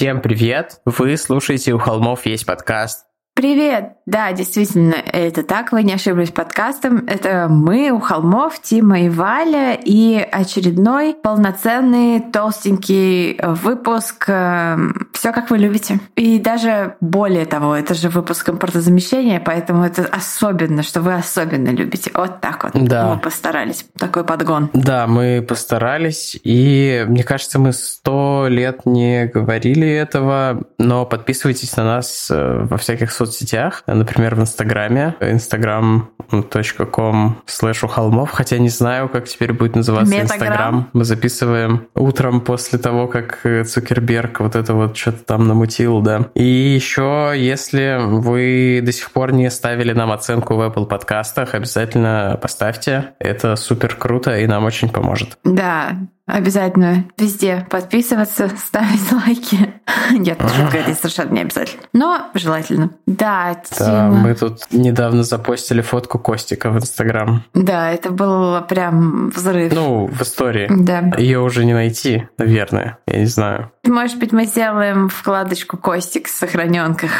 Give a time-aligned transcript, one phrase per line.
[0.00, 0.80] Всем привет!
[0.86, 3.04] Вы слушаете «У холмов есть подкаст».
[3.34, 3.96] Привет!
[4.06, 7.04] Да, действительно, это так, вы не ошиблись подкастом.
[7.06, 15.50] Это мы у холмов, Тима и Валя, и очередной полноценный толстенький выпуск эм, «Все как
[15.50, 16.00] вы любите».
[16.16, 22.10] И даже более того, это же выпуск импортозамещения, поэтому это особенно, что вы особенно любите.
[22.14, 22.72] Вот так вот.
[22.72, 23.12] Да.
[23.12, 23.84] Мы постарались.
[23.98, 24.70] Такой подгон.
[24.72, 31.84] Да, мы постарались, и мне кажется, мы сто лет не говорили этого, но подписывайтесь на
[31.84, 39.10] нас э, во всяких соцсетях, например, в Инстаграме, instagram.com slash у холмов, хотя не знаю,
[39.10, 40.88] как теперь будет называться Инстаграм.
[40.94, 46.30] Мы записываем утром после того, как Цукерберг вот это вот что-то там намутил, да.
[46.34, 52.38] И еще, если вы до сих пор не ставили нам оценку в Apple подкастах, обязательно
[52.40, 53.10] поставьте.
[53.18, 55.38] Это супер круто и нам очень поможет.
[55.44, 55.96] Да,
[56.32, 59.74] Обязательно везде подписываться, ставить лайки.
[60.10, 61.82] Нет, шутка, это совершенно не обязательно.
[61.92, 62.90] Но желательно.
[63.06, 63.86] Да, Тима.
[63.86, 67.44] Да, мы тут недавно запостили фотку Костика в Инстаграм.
[67.54, 69.72] Да, это был прям взрыв.
[69.72, 70.68] Ну, в истории.
[70.70, 71.12] Да.
[71.18, 72.98] Ее уже не найти, наверное.
[73.06, 73.72] Я не знаю.
[73.84, 77.10] Может быть, мы сделаем вкладочку Костик в сохраненках.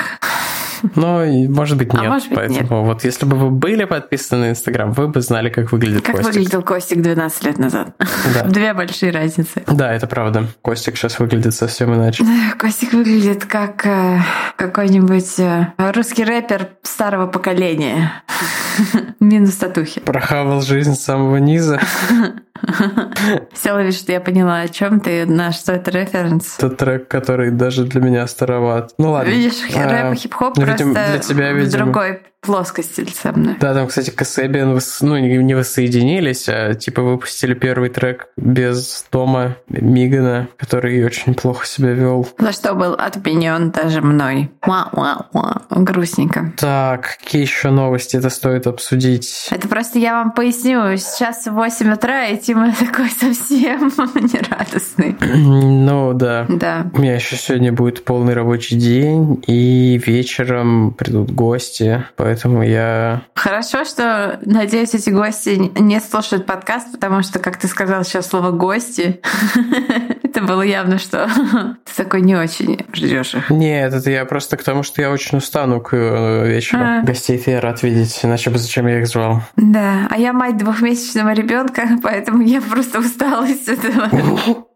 [0.94, 2.02] Но, может быть, нет.
[2.04, 2.68] А может быть, Поэтому нет.
[2.70, 6.26] вот если бы вы были подписаны на Инстаграм, вы бы знали, как выглядит как Костик.
[6.26, 7.94] Как выглядел Костик 12 лет назад.
[8.34, 8.42] Да.
[8.44, 9.62] Две большие разницы.
[9.66, 10.46] Да, это правда.
[10.62, 12.24] Костик сейчас выглядит совсем иначе.
[12.58, 14.20] Костик выглядит как э,
[14.56, 18.22] какой-нибудь э, русский рэпер старого поколения.
[19.20, 20.00] Минус татухи.
[20.00, 21.80] Прохавал жизнь с самого низа.
[23.52, 26.56] Все, что я поняла, о чем ты, на что это референс.
[26.58, 28.92] Это трек, который даже для меня староват.
[28.98, 29.30] Ну ладно.
[29.30, 31.84] Видишь, рэп и хип-хоп ну, просто для тебя, видимо.
[31.84, 33.56] другой плоскости со мной.
[33.60, 40.48] Да, там, кстати, Касебиан ну, не воссоединились, а типа выпустили первый трек без Тома Мигана,
[40.56, 42.28] который очень плохо себя вел.
[42.38, 44.50] За что был отменен даже мной.
[44.66, 45.62] Уа-уа-уа.
[45.70, 46.52] Грустненько.
[46.56, 49.48] Так, какие еще новости это стоит обсудить?
[49.50, 50.96] Это просто я вам поясню.
[50.96, 55.16] Сейчас 8 утра, и Тима такой совсем нерадостный.
[55.80, 56.46] Ну, да.
[56.48, 56.90] Да.
[56.92, 62.29] У меня еще сегодня будет полный рабочий день, и вечером придут гости, поэтому
[62.62, 63.22] я...
[63.34, 68.50] Хорошо, что, надеюсь, эти гости не слушают подкаст, потому что, как ты сказал сейчас слово
[68.50, 69.20] «гости»,
[70.22, 71.28] это было явно, что
[71.84, 73.50] ты такой не очень ждешь их.
[73.50, 76.82] Нет, это я просто к тому, что я очень устану к э, вечеру.
[76.82, 77.02] А.
[77.02, 79.42] Гостей-то я рад видеть, иначе бы зачем я их звал.
[79.56, 84.08] Да, а я мать двухмесячного ребенка, поэтому я просто устала из этого.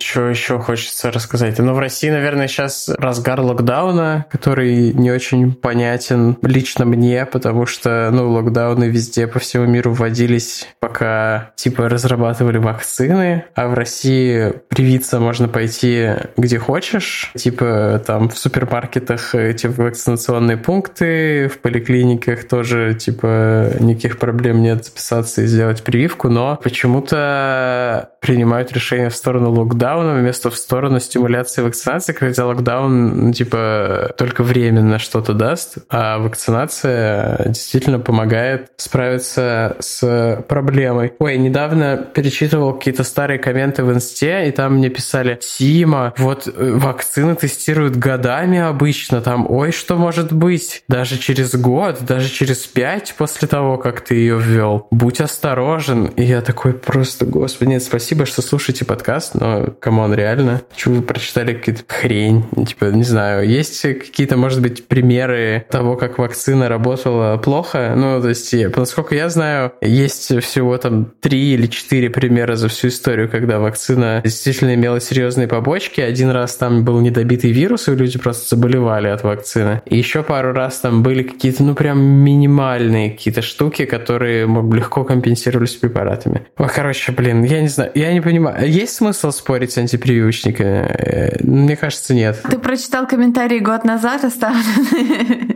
[0.01, 1.59] Что еще хочется рассказать?
[1.59, 8.11] Ну, в России, наверное, сейчас разгар локдауна, который не очень понятен лично мне, потому что,
[8.13, 15.21] ну, локдауны везде по всему миру вводились, пока, типа, разрабатывали вакцины, а в России привиться
[15.21, 23.73] можно пойти где хочешь, типа, там, в супермаркетах эти вакцинационные пункты, в поликлиниках тоже, типа,
[23.81, 30.51] никаких проблем нет записаться и сделать прививку, но почему-то принимают решение в сторону локдауна вместо
[30.51, 38.71] в сторону стимуляции вакцинации, когда локдаун, типа, только временно что-то даст, а вакцинация действительно помогает
[38.77, 41.13] справиться с проблемой.
[41.19, 46.73] Ой, недавно перечитывал какие-то старые комменты в инсте, и там мне писали, Тима, вот э,
[46.73, 50.83] вакцины тестируют годами обычно, там, ой, что может быть?
[50.89, 54.87] Даже через год, даже через пять после того, как ты ее ввел.
[54.91, 56.07] Будь осторожен.
[56.07, 60.91] И я такой просто, господи, нет, спасибо, что слушаете подкаст, но, come on, реально, что
[60.91, 66.69] вы прочитали какие-то хрень, типа, не знаю, есть какие-то, может быть, примеры того, как вакцина
[66.69, 67.95] работала плохо?
[67.97, 72.89] Ну, то есть, насколько я знаю, есть всего там три или четыре примера за всю
[72.89, 76.01] историю, когда вакцина действительно имела серьезные побочки.
[76.01, 79.83] Один раз там был недобитый вирус, и люди просто заболевали от вакцины.
[79.87, 85.77] И еще пару раз там были какие-то, ну, прям минимальные какие-то штуки, которые легко компенсировались
[85.77, 86.47] препаратами.
[86.59, 88.71] Ну, короче, блин, я не знаю, я не понимаю.
[88.71, 90.87] Есть смысл спорить с антипрививочниками?
[90.89, 92.41] Э, мне кажется, нет.
[92.49, 95.55] Ты прочитал комментарий год назад оставленный?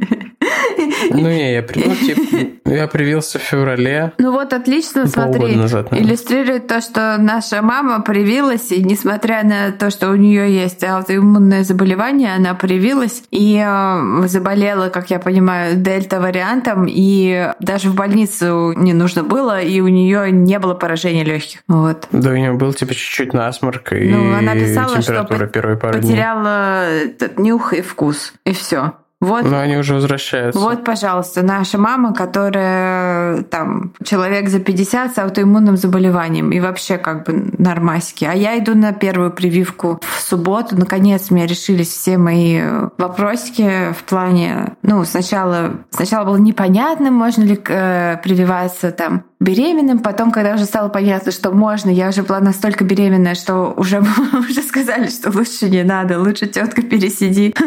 [1.10, 4.12] Ну не, я, ну, типа, я привился в феврале.
[4.18, 9.90] Ну вот отлично, смотри, назад, иллюстрирует то, что наша мама привилась, и несмотря на то,
[9.90, 16.86] что у нее есть аутоиммунное заболевание, она привилась и э, заболела, как я понимаю, дельта-вариантом,
[16.88, 21.60] и даже в больницу не нужно было, и у нее не было поражения легких.
[21.68, 22.06] Вот.
[22.12, 26.00] Да, у нее был типа чуть-чуть насморк и ну, она писала, температура что первой пары
[26.00, 26.86] потеряла
[27.18, 27.30] дней.
[27.36, 28.94] нюх и вкус, и все.
[29.20, 30.60] Вот, Но они уже возвращаются.
[30.60, 37.26] Вот, пожалуйста, наша мама, которая там человек за 50 с аутоиммунным заболеванием и вообще как
[37.26, 38.24] бы нормаськи.
[38.24, 40.76] А я иду на первую прививку в субботу.
[40.76, 42.62] Наконец мне решились все мои
[42.96, 44.76] вопросики в плане...
[44.82, 50.00] Ну, сначала, сначала было непонятно, можно ли э, прививаться там беременным.
[50.00, 54.02] Потом, когда уже стало понятно, что можно, я уже была настолько беременная, что уже,
[54.32, 57.54] уже сказали, что лучше не надо, лучше тетка пересиди.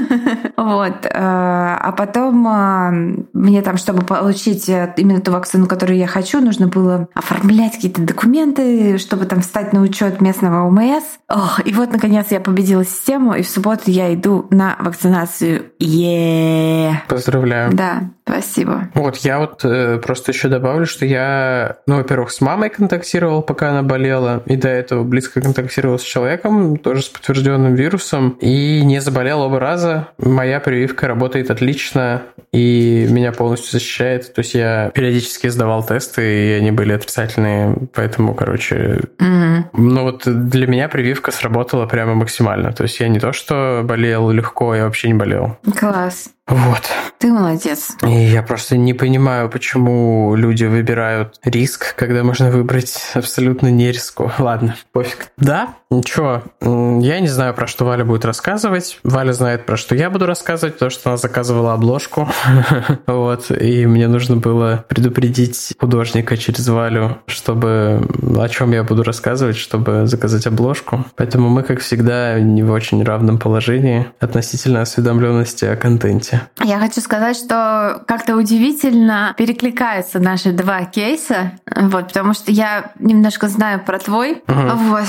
[0.58, 1.06] Вот.
[1.06, 6.40] Э, а потом э, мне там, чтобы получить э, именно ту вакцину, которую я хочу,
[6.40, 11.04] нужно было оформлять какие-то документы, чтобы там встать на учет местного ОМС.
[11.30, 15.72] Ох, и вот, наконец, я победила систему, и в субботу я иду на вакцинацию.
[15.80, 17.02] Е.
[17.08, 17.74] Поздравляю.
[17.74, 18.90] Да, спасибо.
[18.94, 23.70] Вот, я вот э, просто еще добавлю, что я, ну, во-первых, с мамой контактировал, пока
[23.70, 29.00] она болела, и до этого близко контактировал с человеком, тоже с подтвержденным вирусом, и не
[29.02, 30.10] заболел оба раза.
[30.18, 34.34] Моя прививка работает отлично, и меня полностью защищает.
[34.34, 39.02] То есть я периодически сдавал тесты, и они были отрицательные, поэтому, короче...
[39.20, 39.64] Mm-hmm.
[39.74, 42.74] Ну вот для меня прививка сработала прямо максимально.
[42.74, 45.58] То есть я не то, что болел легко, я вообще не болел.
[45.78, 46.30] Класс.
[46.52, 46.82] Вот.
[47.18, 47.96] Ты молодец.
[48.02, 54.32] И я просто не понимаю, почему люди выбирают риск, когда можно выбрать абсолютно не риску.
[54.40, 55.28] Ладно, пофиг.
[55.38, 56.42] Да, ничего.
[56.60, 59.00] Я не знаю, про что Валя будет рассказывать.
[59.04, 62.28] Валя знает, про что я буду рассказывать, потому что она заказывала обложку.
[63.08, 63.52] Вот.
[63.52, 68.02] И мне нужно было предупредить художника через Валю, чтобы
[68.40, 71.06] о чем я буду рассказывать, чтобы заказать обложку.
[71.16, 76.41] Поэтому мы, как всегда, не в очень равном положении относительно осведомленности о контенте.
[76.64, 83.48] Я хочу сказать, что как-то удивительно перекликаются наши два кейса, вот, потому что я немножко
[83.48, 84.78] знаю про твой, угу.
[84.90, 85.06] вот,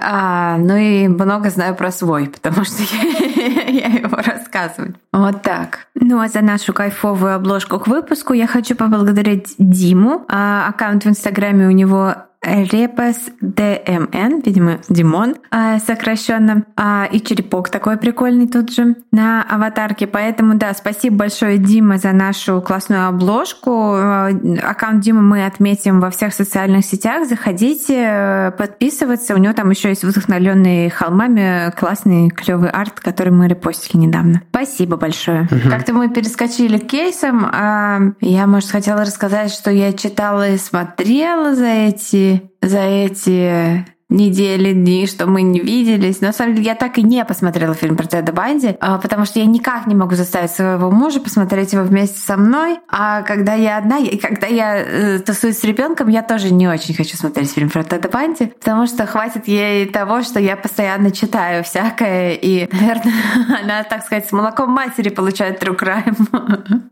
[0.00, 2.82] а, ну и много знаю про свой, потому что
[3.36, 4.94] я, я его рассказываю.
[5.12, 5.86] Вот так.
[5.94, 10.24] Ну а за нашу кайфовую обложку к выпуску я хочу поблагодарить Диму.
[10.28, 12.14] А, аккаунт в Инстаграме у него
[12.44, 20.08] Репас ДМН, видимо, Димон а, сокращенно, а, и черепок такой прикольный тут же на аватарке.
[20.08, 23.70] Поэтому, да, спасибо большое, Дима, за нашу классную обложку.
[23.94, 24.30] А,
[24.60, 27.28] аккаунт Димы мы отметим во всех социальных сетях.
[27.28, 29.34] Заходите, э, подписываться.
[29.36, 34.42] У него там еще есть вдохновленный холмами классный клевый арт, который мы репостили недавно.
[34.50, 35.42] Спасибо большое.
[35.42, 35.70] Угу.
[35.70, 38.16] Как-то мы перескочили к кейсам.
[38.20, 45.06] Я, может, хотела рассказать, что я читала и смотрела за эти за эти недели, дни,
[45.06, 46.20] что мы не виделись.
[46.20, 49.24] Но, на самом деле, я так и не посмотрела фильм про Теда Банди, а, потому
[49.24, 52.78] что я никак не могу заставить своего мужа посмотреть его вместе со мной.
[52.88, 56.94] А когда я одна, и когда я э, тусуюсь с ребенком, я тоже не очень
[56.94, 61.64] хочу смотреть фильм про Теда Банди, потому что хватит ей того, что я постоянно читаю
[61.64, 63.14] всякое, и, наверное,
[63.62, 66.82] она, так сказать, с молоком матери получает true crime.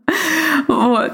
[0.67, 1.13] Вот.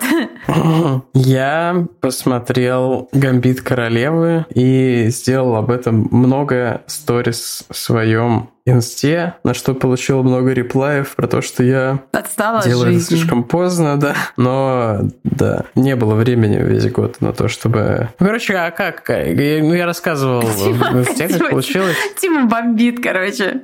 [1.14, 9.74] Я посмотрел «Гамбит королевы» и сделал об этом много сторис в своем инсте, на что
[9.74, 14.16] получил много реплаев про то, что я Отстала делаю это слишком поздно, да.
[14.36, 18.10] Но, да, не было времени весь год на то, чтобы...
[18.20, 19.08] Ну, короче, а как?
[19.10, 21.96] Я, ну, я рассказывал Тима, в инсте, как Тима, получилось.
[22.20, 23.62] Тима бомбит, короче.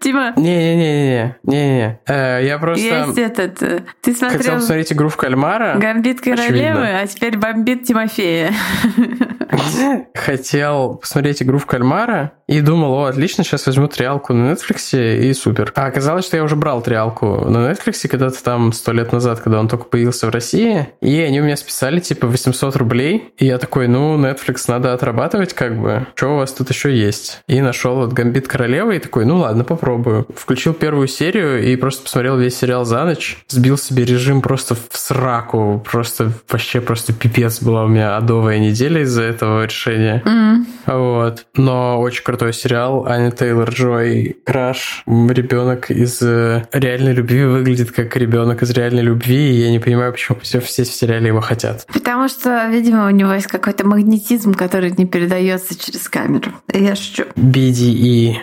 [0.00, 0.32] Тима...
[0.36, 2.00] Не-не-не-не, не-не.
[2.06, 2.84] Э, я просто...
[2.84, 3.62] Есть этот...
[3.62, 4.38] Э, ты смотрел...
[4.38, 5.76] Хотел посмотреть игру в кальмара.
[5.76, 8.52] Гамбит королевы, а теперь бомбит Тимофея.
[10.14, 15.32] Хотел посмотреть игру в кальмара и думал, о, отлично, сейчас возьму триалку на Netflix и
[15.34, 15.72] супер.
[15.76, 19.60] А оказалось, что я уже брал триалку на Netflix когда-то там сто лет назад, когда
[19.60, 23.58] он только появился в России, и они у меня списали типа 800 рублей, и я
[23.58, 27.40] такой, ну, Netflix надо отрабатывать как бы, что у вас тут еще есть?
[27.46, 30.26] И нашел вот Гамбит Королевы и такой, ну ладно, попробую.
[30.34, 33.38] Включил первую серию и просто посмотрел весь сериал за ночь.
[33.46, 35.84] Сбил себе режим просто в сраку.
[35.88, 40.20] Просто вообще просто пипец была у меня адовая неделя из-за этого решения.
[40.24, 40.66] М.
[40.86, 41.46] Вот.
[41.54, 43.06] Но очень крутой сериал.
[43.06, 49.60] Аня Тейлор-Джой, Краш, ребенок из э, реальной любви выглядит как ребенок из реальной любви, и
[49.60, 51.86] я не понимаю, почему все, все в сериале его хотят.
[51.92, 56.50] Потому что, видимо, у него есть какой-то магнетизм, который не передается через камеру.
[56.72, 57.24] Я шучу.
[57.36, 58.36] BDE.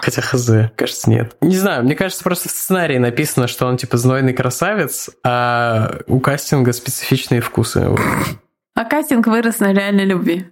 [0.00, 1.36] Хотя хз, кажется, нет.
[1.40, 6.20] Не знаю, мне кажется, просто в сценарии написано, что он типа знойный красавец, а у
[6.20, 7.88] кастинга специфичные вкусы.
[8.76, 10.46] А кастинг вырос на реальной любви.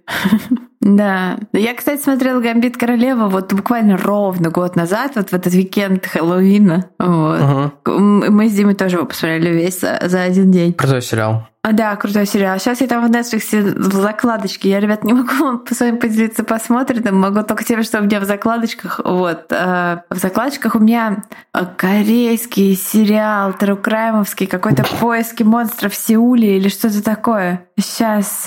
[0.83, 1.37] Да.
[1.53, 6.85] Я, кстати, смотрела «Гамбит королева» вот буквально ровно год назад, вот в этот уикенд Хэллоуина.
[6.99, 7.71] Вот.
[7.87, 10.73] М- Мы с Димой тоже его посмотрели весь за за один день.
[10.73, 11.47] Крутой сериал.
[11.65, 12.59] А, да, крутой сериал.
[12.59, 14.69] Сейчас я там в Netflix в закладочке.
[14.69, 17.17] Я, ребят, не могу вам с вами поделиться посмотренным.
[17.17, 18.99] Могу только тем, что у меня в закладочках.
[19.05, 19.45] Вот.
[19.49, 25.95] э, В закладочках у меня э, корейский сериал, true crime овский, какой-то поиски монстров в
[25.95, 27.65] Сеуле или что-то такое.
[27.79, 28.41] Сейчас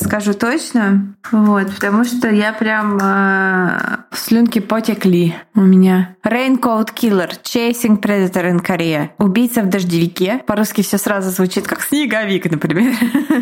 [0.00, 1.14] скажу точно.
[1.30, 3.78] Вот, потому что я прям э,
[4.12, 6.16] слюнки потекли у меня.
[6.24, 9.10] Raincoat Killer, Chasing Predator in Korea.
[9.18, 10.42] Убийца в дождевике.
[10.46, 12.94] По-русски все сразу звучит как снеговик, например.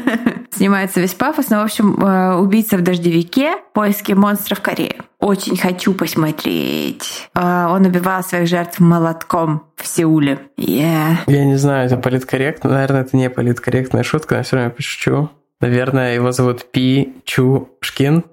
[0.51, 4.97] Снимается весь пафос, но, в общем, э, убийца в дождевике, поиски монстров Кореи.
[5.19, 7.29] Очень хочу посмотреть.
[7.35, 10.39] Э, Он убивал своих жертв молотком в Сеуле.
[10.57, 11.17] Yeah.
[11.27, 12.71] Я не знаю, это политкорректно.
[12.71, 15.31] Наверное, это не политкорректная шутка, но все равно я пошучу.
[15.61, 18.25] Наверное, его зовут Пи Чу Шкин.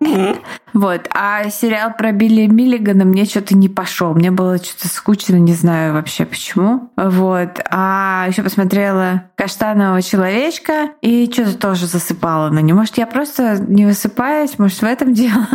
[0.72, 1.08] Вот.
[1.14, 4.14] А сериал про Билли Миллигана мне что-то не пошел.
[4.14, 6.90] Мне было что-то скучно, не знаю вообще почему.
[6.96, 7.60] Вот.
[7.70, 12.76] А еще посмотрела Каштанового человечка и что-то тоже засыпала на нем.
[12.76, 14.58] Может, я просто не высыпаюсь?
[14.58, 15.46] Может, в этом дело?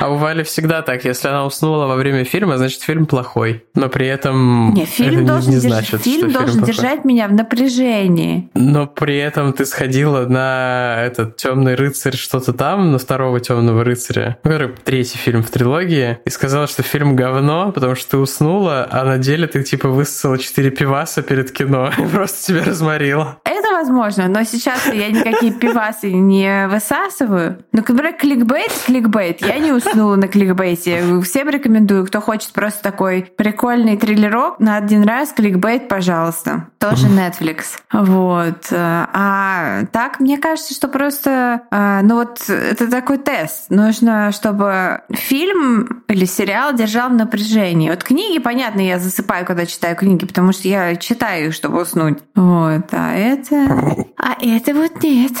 [0.00, 1.04] А у Вали всегда так.
[1.04, 3.64] Если она уснула во время фильма, значит, фильм плохой.
[3.74, 6.74] Но при этом Не, это фильм не, должен, не держ- значит, фильм должен фильм плохой.
[6.74, 8.50] держать меня в напряжении.
[8.54, 14.38] Но при этом ты сходила на этот темный рыцарь что-то там, на второго темного рыцаря,
[14.42, 19.04] который третий фильм в трилогии, и сказала, что фильм говно, потому что ты уснула, а
[19.04, 23.38] на деле ты типа высосала четыре пиваса перед кино и просто тебя разморила.
[23.44, 27.58] Это возможно, но сейчас я никакие пивасы не высасываю.
[27.72, 29.40] Ну, например, кликбейт, кликбейт.
[29.42, 31.20] Я не уснула на кликбейте.
[31.22, 36.66] Всем рекомендую, кто хочет просто такой прикольный триллерок на один раз, кликбейт, пожалуйста.
[36.78, 37.78] Тоже Netflix.
[37.92, 38.66] Вот.
[38.70, 43.70] А так, мне кажется, что просто, а, ну вот, это такой тест.
[43.70, 47.90] Нужно, чтобы фильм или сериал держал в напряжении.
[47.90, 52.18] Вот книги, понятно, я засыпаю, когда читаю книги, потому что я читаю, чтобы уснуть.
[52.34, 52.86] Вот.
[52.92, 54.06] А это...
[54.22, 55.32] А это вот нет.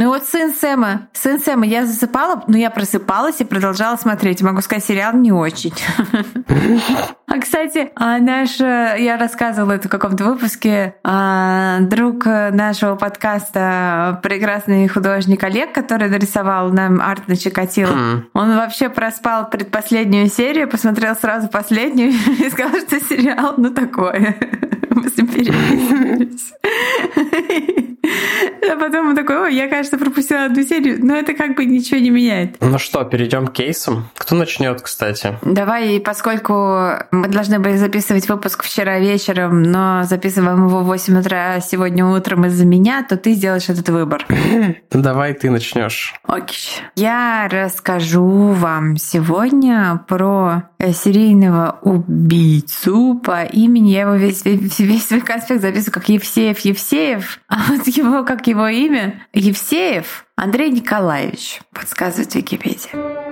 [0.00, 1.08] Ну вот сын Сэма.
[1.12, 4.40] Сын Сэма, я засыпала, но я просыпалась и продолжала смотреть.
[4.40, 5.74] Могу сказать, сериал не очень.
[7.26, 12.96] А, кстати, а наш, э, я рассказывала это в каком-то выпуске, а, друг э, нашего
[12.96, 18.24] подкаста, прекрасный художник Олег, который нарисовал нам арт на Чикатило, Хм.
[18.32, 24.36] он вообще проспал предпоследнюю серию, посмотрел сразу последнюю и сказал, что сериал, ну такое.
[24.88, 25.28] Мы с ним
[28.80, 32.10] потом он такой, ой, я, кажется, пропустила одну серию, но это как бы ничего не
[32.10, 32.56] меняет.
[32.60, 34.08] Ну что, перейдем к кейсам.
[34.16, 35.38] Кто начнет, кстати?
[35.42, 36.52] Давай, поскольку
[37.10, 42.46] мы должны были записывать выпуск вчера вечером, но записываем его в 8 утра сегодня утром
[42.46, 44.26] из-за меня, то ты сделаешь этот выбор.
[44.90, 46.14] Давай ты начнешь.
[46.24, 46.82] Окей.
[46.96, 55.06] Я расскажу вам сегодня про э, серийного убийцу по имени, я его весь, весь, весь
[55.06, 61.60] свой конспект записываю как Евсеев Евсеев, а вот его, как его имя, Евсеев Андрей Николаевич,
[61.72, 63.29] подсказывает Википедия.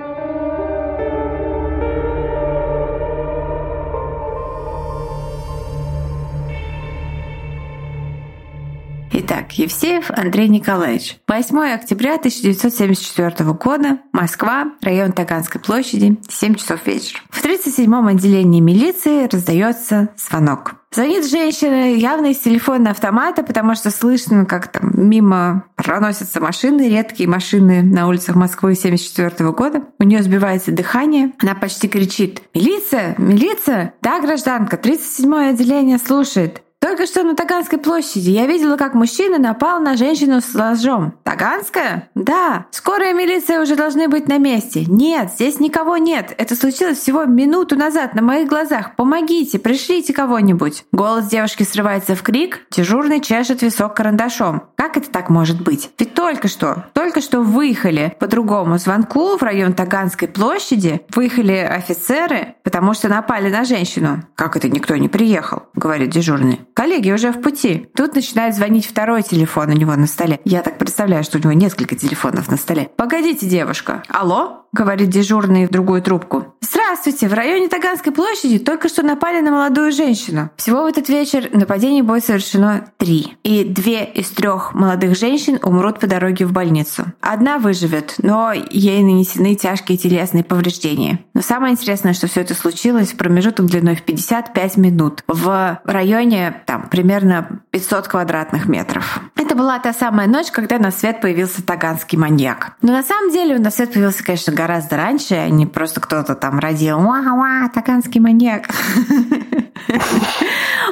[9.11, 11.17] Итак, Евсеев Андрей Николаевич.
[11.27, 13.97] 8 октября 1974 года.
[14.13, 17.19] Москва, район Таганской площади, 7 часов вечера.
[17.31, 20.75] В 37-м отделении милиции раздается звонок.
[20.91, 27.29] Звонит женщина явно из телефона автомата, потому что слышно, как там мимо проносятся машины, редкие
[27.29, 29.83] машины на улицах Москвы 74 года.
[29.99, 31.33] У нее сбивается дыхание.
[31.41, 33.15] Она почти кричит «Милиция!
[33.17, 33.93] Милиция!
[34.01, 39.81] Да, гражданка, 37-е отделение слушает!» Только что на Таганской площади я видела, как мужчина напал
[39.81, 41.13] на женщину с ножом.
[41.23, 42.09] Таганская?
[42.15, 42.67] Да.
[42.71, 44.85] Скорая милиция уже должны быть на месте.
[44.87, 46.33] Нет, здесь никого нет.
[46.37, 48.95] Это случилось всего минуту назад на моих глазах.
[48.95, 50.85] Помогите, пришлите кого-нибудь.
[50.93, 52.61] Голос девушки срывается в крик.
[52.71, 54.63] Дежурный чешет висок карандашом.
[54.75, 55.91] Как это так может быть?
[55.99, 61.01] Ведь только что, только что выехали по другому звонку в район Таганской площади.
[61.13, 64.23] Выехали офицеры, потому что напали на женщину.
[64.35, 65.63] Как это никто не приехал?
[65.73, 66.61] Говорит дежурный.
[66.73, 67.87] Коллеги уже в пути.
[67.95, 70.39] Тут начинает звонить второй телефон у него на столе.
[70.45, 72.89] Я так представляю, что у него несколько телефонов на столе.
[72.95, 74.03] Погодите, девушка.
[74.09, 74.59] Алло?
[74.71, 76.55] говорит дежурный в другую трубку.
[76.61, 77.27] «Здравствуйте!
[77.27, 80.49] В районе Таганской площади только что напали на молодую женщину.
[80.57, 83.37] Всего в этот вечер нападений будет совершено три.
[83.43, 87.05] И две из трех молодых женщин умрут по дороге в больницу.
[87.21, 91.19] Одна выживет, но ей нанесены тяжкие телесные повреждения.
[91.33, 96.58] Но самое интересное, что все это случилось в промежуток длиной в 55 минут в районе
[96.65, 99.19] там примерно 500 квадратных метров.
[99.35, 102.73] Это была та самая ночь, когда на свет появился таганский маньяк.
[102.81, 106.35] Но на самом деле он на свет появился, конечно, гораздо раньше, а не просто кто-то
[106.35, 108.67] там родил «Ва-ва, таганский маньяк».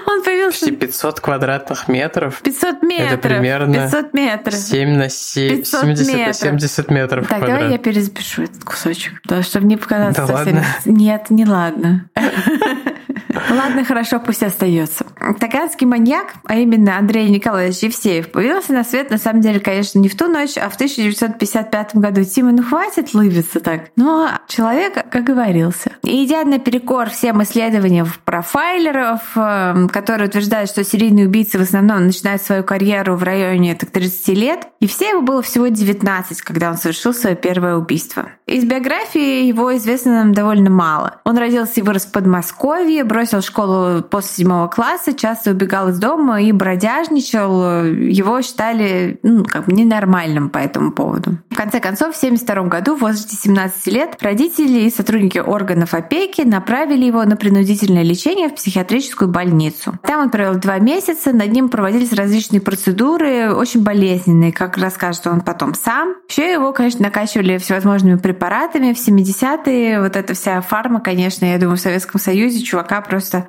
[0.05, 0.65] Он появился...
[0.65, 2.41] Почти 500 квадратных метров.
[2.41, 3.11] 500 метров.
[3.11, 4.53] Это примерно 500 метров.
[4.53, 6.27] 7 на 7, 70 метров.
[6.27, 10.55] на 70 метров Так, давай я перезапишу этот кусочек, потому что мне показалось да совсем...
[10.55, 10.65] Ладно?
[10.85, 12.09] Нет, не ладно.
[13.29, 15.05] Ладно, хорошо, пусть остается.
[15.39, 20.09] Таганский маньяк, а именно Андрей Николаевич Евсеев, появился на свет, на самом деле, конечно, не
[20.09, 22.23] в ту ночь, а в 1955 году.
[22.23, 23.89] Тима, ну хватит лыбиться так.
[23.95, 25.91] Но человек оговорился.
[26.03, 32.41] И идя наперекор всем исследованиям профайлеров, эм, которые утверждают, что серийные убийцы в основном начинают
[32.41, 37.13] свою карьеру в районе так, 30 лет, и все было всего 19, когда он совершил
[37.13, 38.29] свое первое убийство.
[38.45, 41.19] Из биографии его известно нам довольно мало.
[41.25, 47.83] Он родился в Подмосковье, бросил школу после седьмого класса, часто убегал из дома и бродяжничал.
[47.85, 51.37] Его считали ну, как бы ненормальным по этому поводу.
[51.49, 56.41] В конце концов, в 1972 году, в возрасте 17 лет, родители и сотрудники органов опеки
[56.41, 59.97] направили его на принудительное лечение в психиатрическую больницу.
[60.03, 65.41] Там он провел два месяца, над ним проводились различные процедуры, очень болезненные, как расскажет он
[65.41, 66.15] потом сам.
[66.29, 68.93] Еще его, конечно, накачивали всевозможными препаратами.
[68.93, 73.43] В 70-е вот эта вся фарма, конечно, я думаю, в Советском Союзе чувака просто...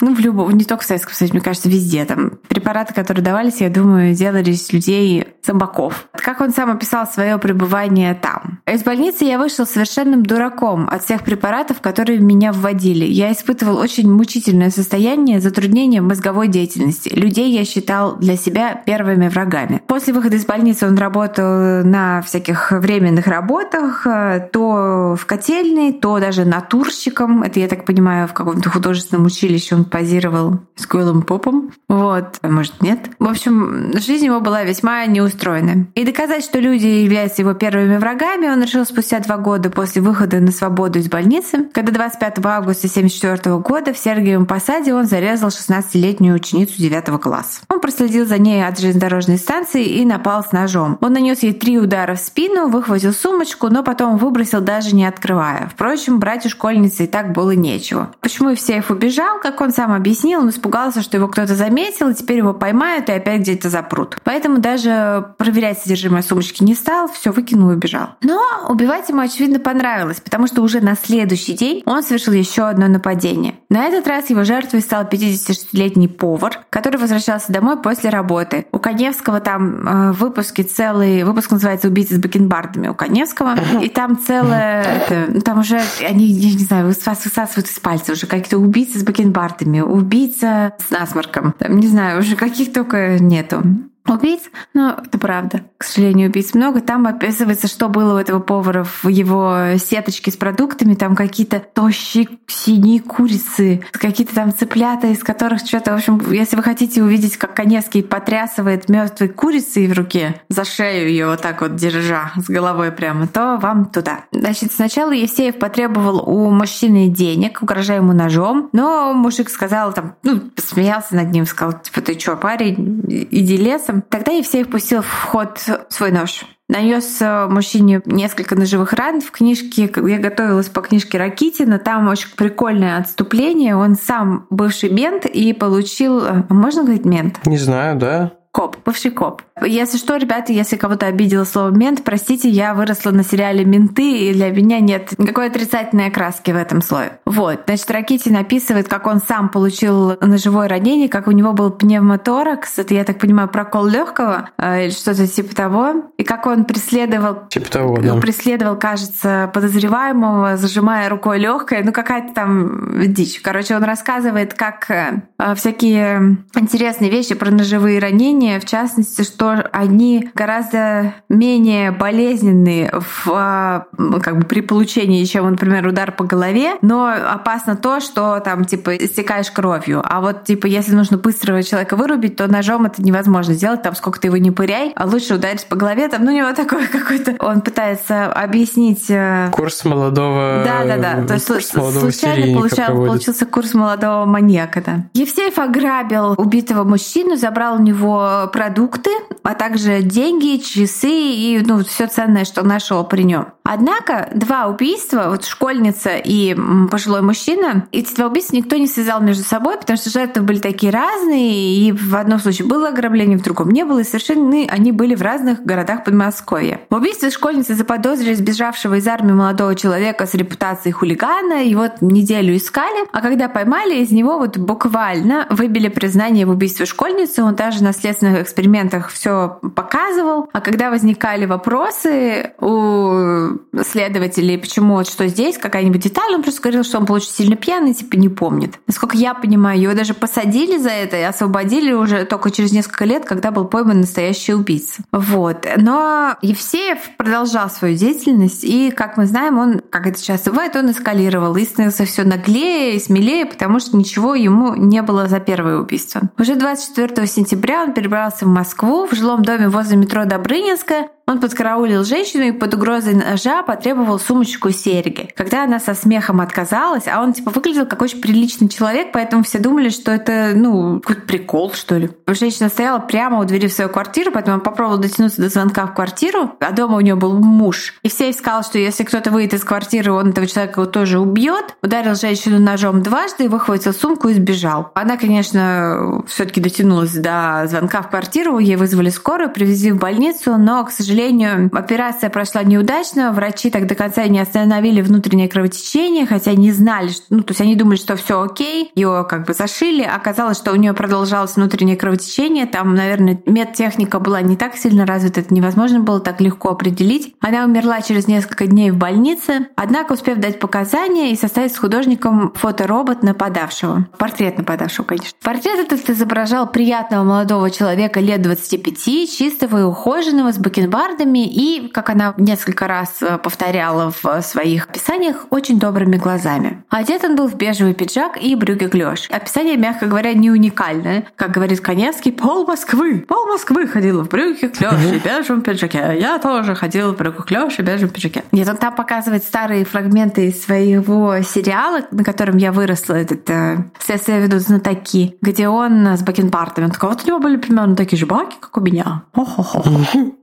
[0.00, 2.04] ну, в любом, не только в Советском Союзе, мне кажется, везде.
[2.04, 6.08] Там препараты, которые давались, я думаю, делались людей зомбаков.
[6.12, 8.60] Как он сам описал свое пребывание там.
[8.66, 13.04] Из больницы я вышел совершенным дураком от всех препаратов, которые в меня вводили.
[13.04, 17.08] Я испытывал очень мучительное состояние затруднения мозговой деятельности.
[17.10, 19.80] Людей я считал для себя первыми врагами.
[19.86, 26.18] После выхода из больницы он работал на всяких временных работах, э, то в котельной, то
[26.18, 27.42] даже натурщиком.
[27.42, 31.72] Это, я так понимаю, в каком-то художественном училище он позировал с голым попом.
[31.88, 32.38] Вот.
[32.42, 32.98] А может, нет.
[33.18, 35.86] В общем, жизнь его была весьма неустроена.
[35.94, 40.40] И доказать, что люди являются его первыми врагами, он решил спустя два года после выхода
[40.40, 46.34] на свободу из больницы, когда 25 августа 1974 года в Сергиевом Посаде он зарезал 16-летнюю
[46.34, 47.60] ученицу 9 класса.
[47.68, 50.98] Он проследил за ней от железнодорожной станции и напал с ножом.
[51.00, 55.70] Он нанес ей три удара в спину, выхватил сумочку, но потом выбросил даже не открывая.
[55.72, 58.10] Впрочем, брать у школьницы и так было нечего.
[58.20, 62.38] Почему Евсеев убежал, как он сам объяснил, он испугался, что его кто-то заметил, и теперь
[62.38, 64.16] его поймают и опять где-то запрут.
[64.24, 68.08] Поэтому даже проверять содержимое сумочки не стал, все выкинул и убежал.
[68.22, 72.88] Но убивать ему, очевидно, понравилось, потому что уже на следующий день он совершил еще одно
[72.88, 73.56] нападение.
[73.68, 78.66] На этот раз его жертвой стал 56-летний повар, который возвращался домой после работы.
[78.72, 81.24] У Коневского там э, выпуске целый...
[81.24, 83.56] Выпуск называется «Убийцы с бакенбардами» у Коневского.
[83.82, 84.82] И там целое...
[84.82, 89.02] Это, ну, там уже они, я не знаю, высасывают из пальца уже какие-то убийцы с
[89.02, 91.54] бакенбардами убийцами, убийца с насморком.
[91.58, 93.62] Там, не знаю, уже каких только нету
[94.08, 94.42] убийц,
[94.74, 95.62] но это правда.
[95.78, 96.80] К сожалению, убийц много.
[96.80, 100.94] Там описывается, что было у этого повара в его сеточке с продуктами.
[100.94, 105.92] Там какие-то тощие синие курицы, какие-то там цыплята, из которых что-то...
[105.92, 111.08] В общем, если вы хотите увидеть, как Коневский потрясывает мертвой курицей в руке, за шею
[111.08, 114.24] ее вот так вот держа, с головой прямо, то вам туда.
[114.32, 120.40] Значит, сначала Евсеев потребовал у мужчины денег, угрожая ему ножом, но мужик сказал там, ну,
[120.40, 125.60] посмеялся над ним, сказал, типа, ты что, парень, иди лесом, Тогда Евсеев пустил в ход
[125.88, 126.44] свой нож.
[126.68, 129.90] Нанес мужчине несколько ножевых ран в книжке.
[129.96, 131.78] Я готовилась по книжке Ракитина.
[131.78, 133.76] Там очень прикольное отступление.
[133.76, 136.24] Он сам бывший мент и получил...
[136.24, 137.46] Э, можно говорить мент?
[137.46, 138.32] Не знаю, да.
[138.56, 139.42] Коп, бывший коп.
[139.62, 144.32] Если что, ребята, если кого-то обидело слово «мент», простите, я выросла на сериале «Менты», и
[144.32, 147.18] для меня нет никакой отрицательной окраски в этом слое.
[147.26, 152.78] Вот, значит, Ракити написывает, как он сам получил ножевое ранение, как у него был пневмоторакс,
[152.78, 157.48] это, я так понимаю, прокол легкого э, или что-то типа того, и как он преследовал,
[157.50, 158.16] типа того, да.
[158.16, 163.40] преследовал, кажется, подозреваемого, зажимая рукой легкое, ну какая-то там дичь.
[163.42, 165.22] Короче, он рассказывает, как э,
[165.56, 173.86] всякие интересные вещи про ножевые ранения, в частности, что они гораздо менее болезненные в, а,
[174.22, 178.96] как бы при получении, чем, например, удар по голове, но опасно то, что там типа
[178.96, 180.02] истекаешь кровью.
[180.04, 184.20] А вот типа если нужно быстро человека вырубить, то ножом это невозможно сделать, там сколько
[184.20, 187.36] ты его не пыряй, а лучше ударить по голове, там ну у него такой какой-то,
[187.40, 189.10] он пытается объяснить...
[189.10, 190.62] Э, курс молодого...
[190.64, 194.96] Да-да-да, то есть случайно получал, получился курс молодого маньяка, да.
[195.14, 199.10] Евсеев ограбил убитого мужчину, забрал у него продукты,
[199.42, 203.46] а также деньги, часы и ну, все ценное, что нашел при нем.
[203.64, 206.56] Однако два убийства, вот школьница и
[206.90, 210.92] пожилой мужчина, эти два убийства никто не связал между собой, потому что жертвы были такие
[210.92, 215.14] разные, и в одном случае было ограбление, в другом не было, и совершенно они были
[215.14, 216.80] в разных городах Подмосковья.
[216.90, 223.06] В убийстве школьницы заподозрили сбежавшего из армии молодого человека с репутацией хулигана, вот неделю искали,
[223.12, 227.92] а когда поймали, из него вот буквально выбили признание в убийстве школьницы, он даже на
[228.16, 236.00] следственных экспериментах все показывал, а когда возникали вопросы у следователей, почему вот что здесь, какая-нибудь
[236.00, 238.78] деталь, он просто говорил, что он очень сильно пьяный, типа не помнит.
[238.86, 243.24] Насколько я понимаю, его даже посадили за это и освободили уже только через несколько лет,
[243.24, 245.02] когда был пойман настоящий убийца.
[245.12, 245.66] Вот.
[245.76, 250.90] Но Евсеев продолжал свою деятельность, и, как мы знаем, он, как это часто бывает, он
[250.90, 255.78] эскалировал и становился все наглее и смелее, потому что ничего ему не было за первое
[255.78, 256.22] убийство.
[256.38, 262.04] Уже 24 сентября он перебрался в Москву, в жилом доме возле метро Добрынинская, он подкараулил
[262.04, 265.28] женщину и под угрозой ножа потребовал сумочку серьги.
[265.34, 269.58] Когда она со смехом отказалась, а он типа выглядел как очень приличный человек, поэтому все
[269.58, 272.10] думали, что это, ну, какой-то прикол, что ли.
[272.28, 275.94] Женщина стояла прямо у двери в свою квартиру, поэтому он попробовал дотянуться до звонка в
[275.94, 277.94] квартиру, а дома у нее был муж.
[278.04, 281.76] И все искал, что если кто-то выйдет из квартиры, он этого человека тоже убьет.
[281.82, 284.92] Ударил женщину ножом дважды, выхватил сумку и сбежал.
[284.94, 290.84] Она, конечно, все-таки дотянулась до звонка в квартиру, ей вызвали скорую, привезли в больницу, но,
[290.84, 293.32] к сожалению, сожалению, операция прошла неудачно.
[293.32, 297.60] Врачи так до конца не остановили внутреннее кровотечение, хотя не знали, что, ну, то есть
[297.62, 300.02] они думали, что все окей, ее как бы зашили.
[300.02, 302.66] Оказалось, что у нее продолжалось внутреннее кровотечение.
[302.66, 307.34] Там, наверное, медтехника была не так сильно развита, это невозможно было так легко определить.
[307.40, 312.52] Она умерла через несколько дней в больнице, однако успев дать показания и составить с художником
[312.54, 314.06] фоторобот нападавшего.
[314.18, 315.38] Портрет нападавшего, конечно.
[315.42, 318.98] Портрет этот изображал приятного молодого человека лет 25,
[319.30, 324.86] чистого и ухоженного, с бакенбардом бакенбардами и, как она несколько раз э, повторяла в своих
[324.88, 326.84] описаниях, очень добрыми глазами.
[326.90, 329.28] Одет он был в бежевый пиджак и брюки клеш.
[329.30, 331.26] Описание, мягко говоря, не уникальное.
[331.36, 333.24] Как говорит Коневский, пол Москвы.
[333.26, 336.16] Пол Москвы ходил в брюки клеш и бежевом пиджаке.
[336.18, 338.44] Я тоже ходила в брюки клеш и бежевом пиджаке.
[338.52, 343.78] Нет, он там показывает старые фрагменты из своего сериала, на котором я выросла, этот э,
[343.98, 346.86] «Следствие ведут знатоки», где он с бакенбардами.
[346.86, 349.22] Он такой, вот у него были примерно такие же баки, как у меня.
[349.34, 349.82] Хо-хо-хо.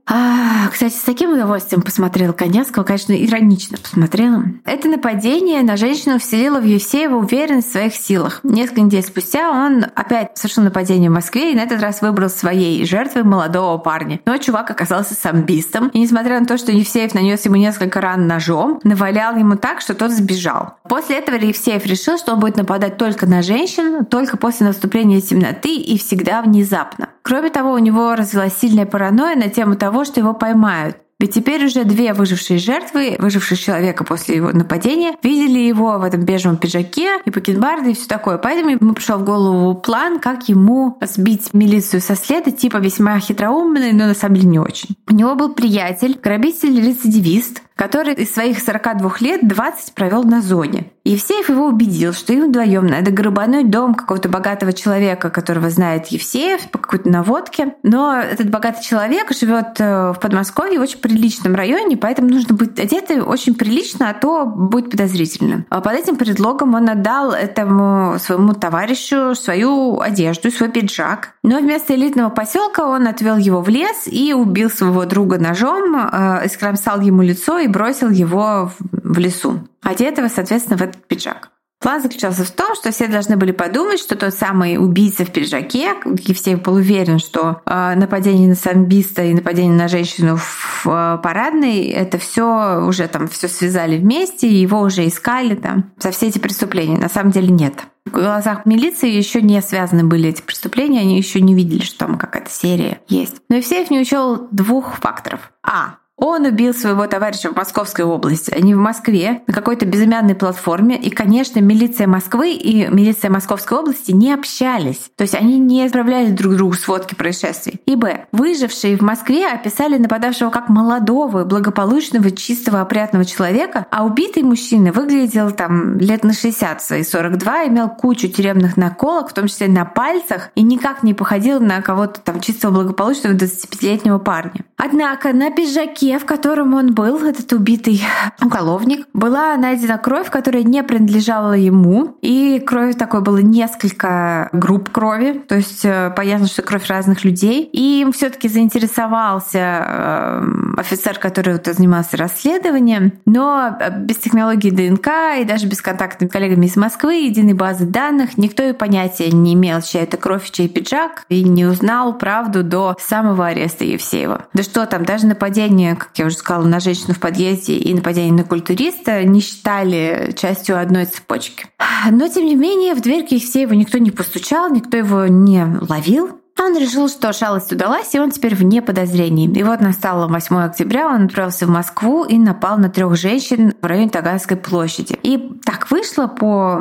[0.06, 4.44] А, кстати, с таким удовольствием посмотрела Коневского, конечно, иронично посмотрела.
[4.64, 8.40] Это нападение на женщину вселило в Евсеева уверенность в своих силах.
[8.42, 12.84] Несколько недель спустя он опять совершил нападение в Москве и на этот раз выбрал своей
[12.86, 14.20] жертвой молодого парня.
[14.26, 18.80] Но чувак оказался самбистом, и несмотря на то, что Евсеев нанес ему несколько ран ножом,
[18.84, 20.76] навалял ему так, что тот сбежал.
[20.88, 25.76] После этого Евсеев решил, что он будет нападать только на женщин, только после наступления темноты
[25.76, 27.08] и всегда внезапно.
[27.22, 31.03] Кроме того, у него развилась сильная паранойя на тему того, что его поймают.
[31.20, 36.22] Ведь теперь уже две выжившие жертвы, выжившие человека после его нападения, видели его в этом
[36.22, 38.38] бежевом пиджаке и бакенбарды и все такое.
[38.38, 43.92] Поэтому ему пришел в голову план, как ему сбить милицию со следа, типа весьма хитроумный,
[43.92, 44.96] но на самом деле не очень.
[45.08, 50.92] У него был приятель, грабитель-рецидивист, который из своих 42 лет 20 провел на зоне.
[51.04, 56.70] Евсеев его убедил, что им вдвоем надо грабануть дом какого-то богатого человека, которого знает Евсеев
[56.70, 57.74] по какой-то наводке.
[57.82, 63.28] Но этот богатый человек живет э, в Подмосковье очень приличном районе, поэтому нужно быть одетым
[63.28, 65.66] очень прилично, а то будет подозрительно.
[65.68, 71.34] А под этим предлогом он отдал этому своему товарищу свою одежду, свой пиджак.
[71.42, 76.46] Но вместо элитного поселка он отвел его в лес и убил своего друга ножом, э,
[76.46, 79.60] искромсал ему лицо и бросил его в лесу.
[79.82, 81.50] Одетого, соответственно, в этот пиджак.
[81.84, 85.92] План заключался в том, что все должны были подумать, что тот самый убийца в пиджаке,
[86.06, 91.88] Евсеев был уверен, что э, нападение на самбиста и нападение на женщину в э, парадной,
[91.88, 96.38] это все уже там все связали вместе, и его уже искали там за все эти
[96.38, 96.96] преступления.
[96.96, 97.74] На самом деле нет.
[98.06, 102.16] В глазах милиции еще не связаны были эти преступления, они еще не видели, что там
[102.16, 103.36] какая-то серия есть.
[103.50, 105.52] Но Евсеев не учел двух факторов.
[105.62, 105.96] А.
[106.16, 110.96] Он убил своего товарища в Московской области, а не в Москве, на какой-то безымянной платформе.
[110.96, 115.10] И, конечно, милиция Москвы и милиция Московской области не общались.
[115.16, 117.80] То есть они не отправляли друг другу сводки происшествий.
[117.86, 118.26] И б.
[118.30, 125.50] Выжившие в Москве описали нападавшего как молодого, благополучного, чистого, опрятного человека, а убитый мужчина выглядел
[125.50, 130.50] там лет на 60 свои 42, имел кучу тюремных наколок, в том числе на пальцах,
[130.54, 134.64] и никак не походил на кого-то там чистого, благополучного 25-летнего парня.
[134.76, 138.02] Однако на пиджаке в котором он был, этот убитый
[138.42, 142.16] уголовник, была найдена кровь, которая не принадлежала ему.
[142.22, 147.68] И крови такой было несколько групп крови, то есть э, понятно, что кровь разных людей.
[147.72, 150.46] И им все-таки заинтересовался э,
[150.78, 155.08] офицер, который вот занимался расследованием, но э, без технологии ДНК
[155.40, 159.54] и даже без контактов с коллегами из Москвы, единой базы данных, никто и понятия не
[159.54, 164.46] имел, чья это кровь, чей пиджак, и не узнал правду до самого ареста Евсеева.
[164.52, 168.32] Да что там, даже нападение как я уже сказала, на женщину в подъезде и нападение
[168.32, 171.66] на культуриста не считали частью одной цепочки.
[172.10, 176.40] Но, тем не менее, в дверь к Евсееву никто не постучал, никто его не ловил.
[176.60, 179.46] Он решил, что шалость удалась, и он теперь вне подозрений.
[179.46, 183.84] И вот настало 8 октября, он отправился в Москву и напал на трех женщин в
[183.84, 185.18] районе Таганской площади.
[185.22, 186.80] И так вышло по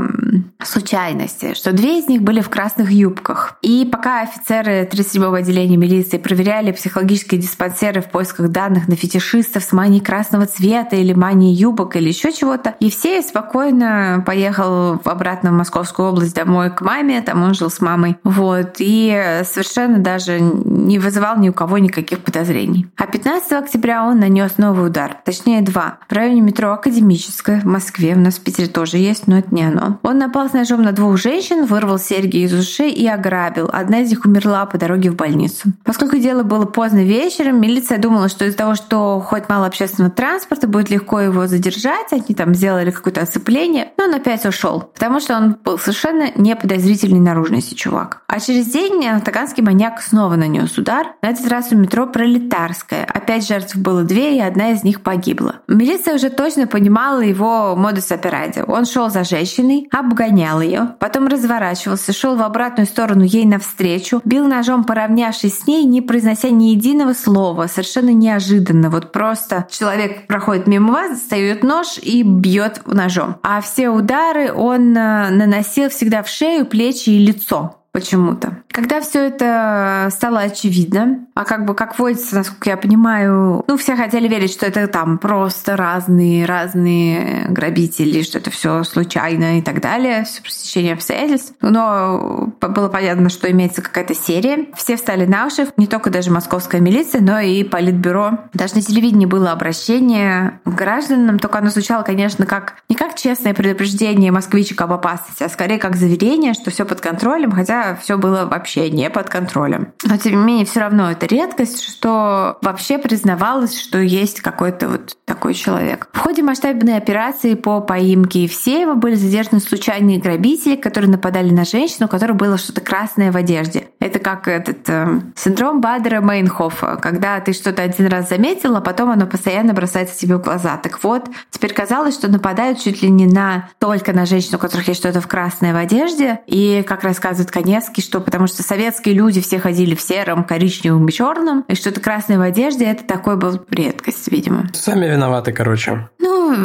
[0.64, 3.58] случайности, что две из них были в красных юбках.
[3.62, 9.72] И пока офицеры 37-го отделения милиции проверяли психологические диспансеры в поисках данных на фетишистов с
[9.72, 16.10] манией красного цвета или манией юбок или еще чего-то, Евсеев спокойно поехал обратно в Московскую
[16.10, 18.18] область домой к маме, там он жил с мамой.
[18.24, 18.76] Вот.
[18.78, 22.88] И совершенно даже не вызывал ни у кого никаких подозрений.
[22.97, 28.15] А 15 октября он нанес новый удар, точнее два, в районе метро Академическая в Москве,
[28.15, 29.99] у нас в Питере тоже есть, но это не оно.
[30.04, 33.69] Он напал с ножом на двух женщин, вырвал серьги из ушей и ограбил.
[33.71, 35.69] Одна из них умерла по дороге в больницу.
[35.84, 40.67] Поскольку дело было поздно вечером, милиция думала, что из-за того, что хоть мало общественного транспорта,
[40.67, 45.36] будет легко его задержать, они там сделали какое-то оцепление, но он опять ушел, потому что
[45.36, 48.21] он был совершенно неподозрительной наружности чувак.
[48.28, 53.06] А через день Таганский Американский маньяк снова нанес удар, на этот раз у метро Пролетарская.
[53.06, 55.58] Опять жертв было две, и одна из них погибла.
[55.68, 58.63] Милиция уже точно понимала его модус операнди.
[58.66, 64.48] Он шел за женщиной, обгонял ее, потом разворачивался, шел в обратную сторону ей навстречу, бил
[64.48, 68.89] ножом, поравнявшись с ней, не произнося ни единого слова, совершенно неожиданно.
[68.89, 73.36] Вот просто человек проходит мимо вас, достает нож и бьет ножом.
[73.44, 78.58] А все удары он э, наносил всегда в шею, плечи и лицо почему-то.
[78.69, 83.95] Когда все это стало очевидно, а как бы как водится, насколько я понимаю, ну все
[83.95, 89.79] хотели верить, что это там просто разные разные грабители, что это все случайно и так
[89.79, 91.53] далее, все стечение обстоятельств.
[91.62, 94.65] Но было понятно, что имеется какая-то серия.
[94.75, 98.39] Все встали на уши, не только даже московская милиция, но и политбюро.
[98.53, 103.53] Даже на телевидении было обращение к гражданам, только оно звучало, конечно, как не как честное
[103.53, 108.46] предупреждение москвичек об опасности, а скорее как заверение, что все под контролем, хотя все было
[108.46, 109.93] вообще не под контролем.
[110.04, 115.17] Но тем не менее, все равно это редкость, что вообще признавалось, что есть какой-то вот
[115.26, 116.08] такой человек.
[116.13, 122.06] В ходе масштабной операции по поимке Евсеева были задержаны случайные грабители, которые нападали на женщину,
[122.06, 123.88] у которой было что-то красное в одежде.
[124.00, 129.10] Это как этот э, синдром Бадера Мейнхофа, когда ты что-то один раз заметил, а потом
[129.10, 130.78] оно постоянно бросается тебе в глаза.
[130.78, 134.88] Так вот, теперь казалось, что нападают чуть ли не на только на женщину, у которых
[134.88, 136.39] есть что-то в красной в одежде.
[136.48, 141.08] И, как рассказывает Конец, Донецке, что потому что советские люди все ходили в сером, коричневом
[141.08, 144.70] и черном, и что-то красное в одежде, это такой был редкость, видимо.
[144.74, 146.10] Сами виноваты, короче.
[146.20, 146.56] Ну,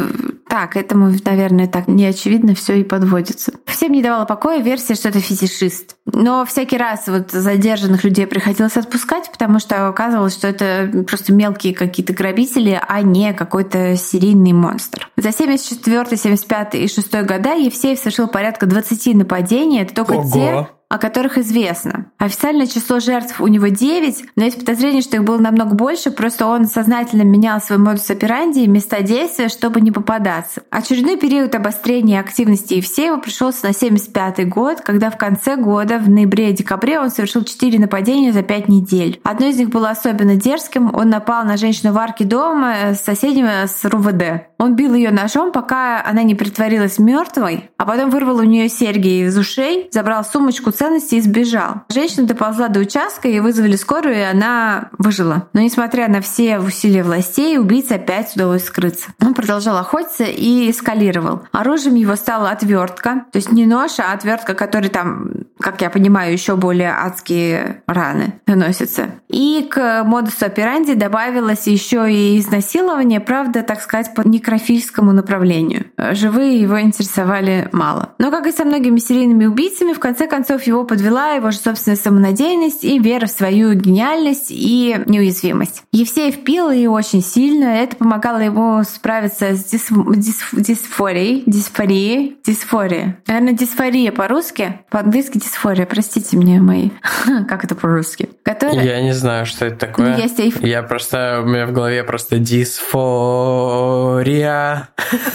[0.47, 3.53] так, этому, наверное, так неочевидно все и подводится.
[3.65, 5.95] Всем не давала покоя версия, что это фетишист.
[6.05, 11.73] Но всякий раз вот задержанных людей приходилось отпускать, потому что оказывалось, что это просто мелкие
[11.73, 15.09] какие-то грабители, а не какой-то серийный монстр.
[15.17, 19.81] За 74, 75 и 6 года Евсеев совершил порядка 20 нападений.
[19.81, 20.31] Это только Ого.
[20.31, 22.07] те, о которых известно.
[22.17, 26.47] Официальное число жертв у него 9, но есть подозрение, что их было намного больше, просто
[26.47, 30.63] он сознательно менял свой модус операнди и места действия, чтобы не попадаться.
[30.71, 36.49] Очередной период обострения активности Евсеева пришелся на 75 год, когда в конце года, в ноябре
[36.49, 39.21] и декабре, он совершил 4 нападения за 5 недель.
[39.23, 40.93] Одно из них было особенно дерзким.
[40.95, 44.47] Он напал на женщину в арке дома с соседями с РУВД.
[44.57, 49.25] Он бил ее ножом, пока она не притворилась мертвой, а потом вырвал у нее серьги
[49.27, 51.81] из ушей, забрал сумочку ценностей и сбежал.
[51.89, 55.47] Женщина доползла до участка и вызвали скорую, и она выжила.
[55.53, 59.09] Но несмотря на все усилия властей, убийце опять удалось скрыться.
[59.21, 61.41] Он продолжал охотиться и эскалировал.
[61.51, 66.31] Оружием его стала отвертка, то есть не нож, а отвертка, который там, как я понимаю,
[66.31, 69.09] еще более адские раны наносятся.
[69.27, 75.87] И к модусу операнди добавилось еще и изнасилование, правда, так сказать, по некрофильскому направлению.
[76.11, 78.13] Живые его интересовали мало.
[78.17, 81.97] Но, как и со многими серийными убийцами, в конце концов его подвела его же собственная
[81.97, 85.83] самонадеянность и вера в свою гениальность и неуязвимость.
[85.91, 87.65] Евсеев пил и очень сильно.
[87.65, 89.87] Это помогало ему справиться с дис...
[89.89, 90.41] Дис...
[90.53, 93.15] дисфорией, дисфорией, дисфорией.
[93.27, 95.85] Наверное, дисфория по-русски, по-английски дисфория.
[95.85, 96.89] Простите меня, мои.
[97.47, 98.29] как это по-русски?
[98.43, 98.83] Которая...
[98.83, 100.17] Я не знаю, что это такое.
[100.17, 100.63] Есть эйф...
[100.63, 103.79] Я просто, у меня в голове просто дисфория.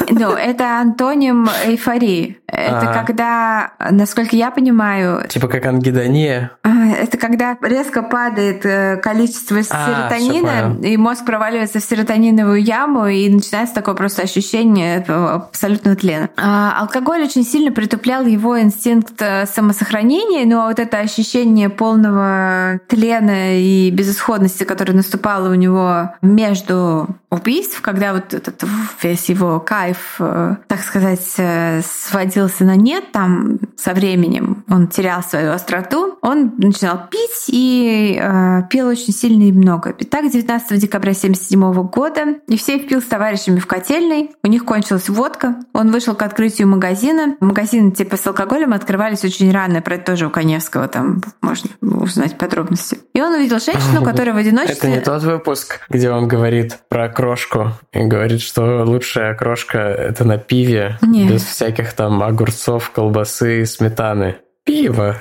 [0.08, 2.38] Ну, это антоним эйфории.
[2.46, 2.94] Это а.
[2.94, 5.23] когда, насколько я понимаю...
[5.28, 6.52] Типа как ангидония?
[6.62, 13.06] А, это когда резко падает э, количество а, серотонина, и мозг проваливается в серотониновую яму,
[13.06, 16.28] и начинается такое просто ощущение абсолютного тлена.
[16.36, 23.54] А алкоголь очень сильно притуплял его инстинкт э, самосохранения, но вот это ощущение полного тлена
[23.54, 28.62] и безысходности, которое наступало у него между убийств, когда вот этот
[29.02, 31.36] весь его кайф, э, так сказать,
[31.84, 38.62] сводился на нет там со временем, он терял свою остроту, он начинал пить и э,
[38.70, 39.94] пил очень сильно и много.
[40.10, 45.56] Так, 19 декабря 1977 года Евсеев пил с товарищами в котельной, у них кончилась водка,
[45.72, 47.36] он вышел к открытию магазина.
[47.40, 52.36] Магазины типа с алкоголем открывались очень рано, про это тоже у Коневского там можно узнать
[52.38, 52.98] подробности.
[53.12, 54.76] И он увидел женщину, которая в одиночестве...
[54.76, 60.24] Это не тот выпуск, где он говорит про крошку и говорит, что лучшая крошка— это
[60.24, 61.32] на пиве, Нет.
[61.32, 65.20] без всяких там огурцов, колбасы, сметаны пиво.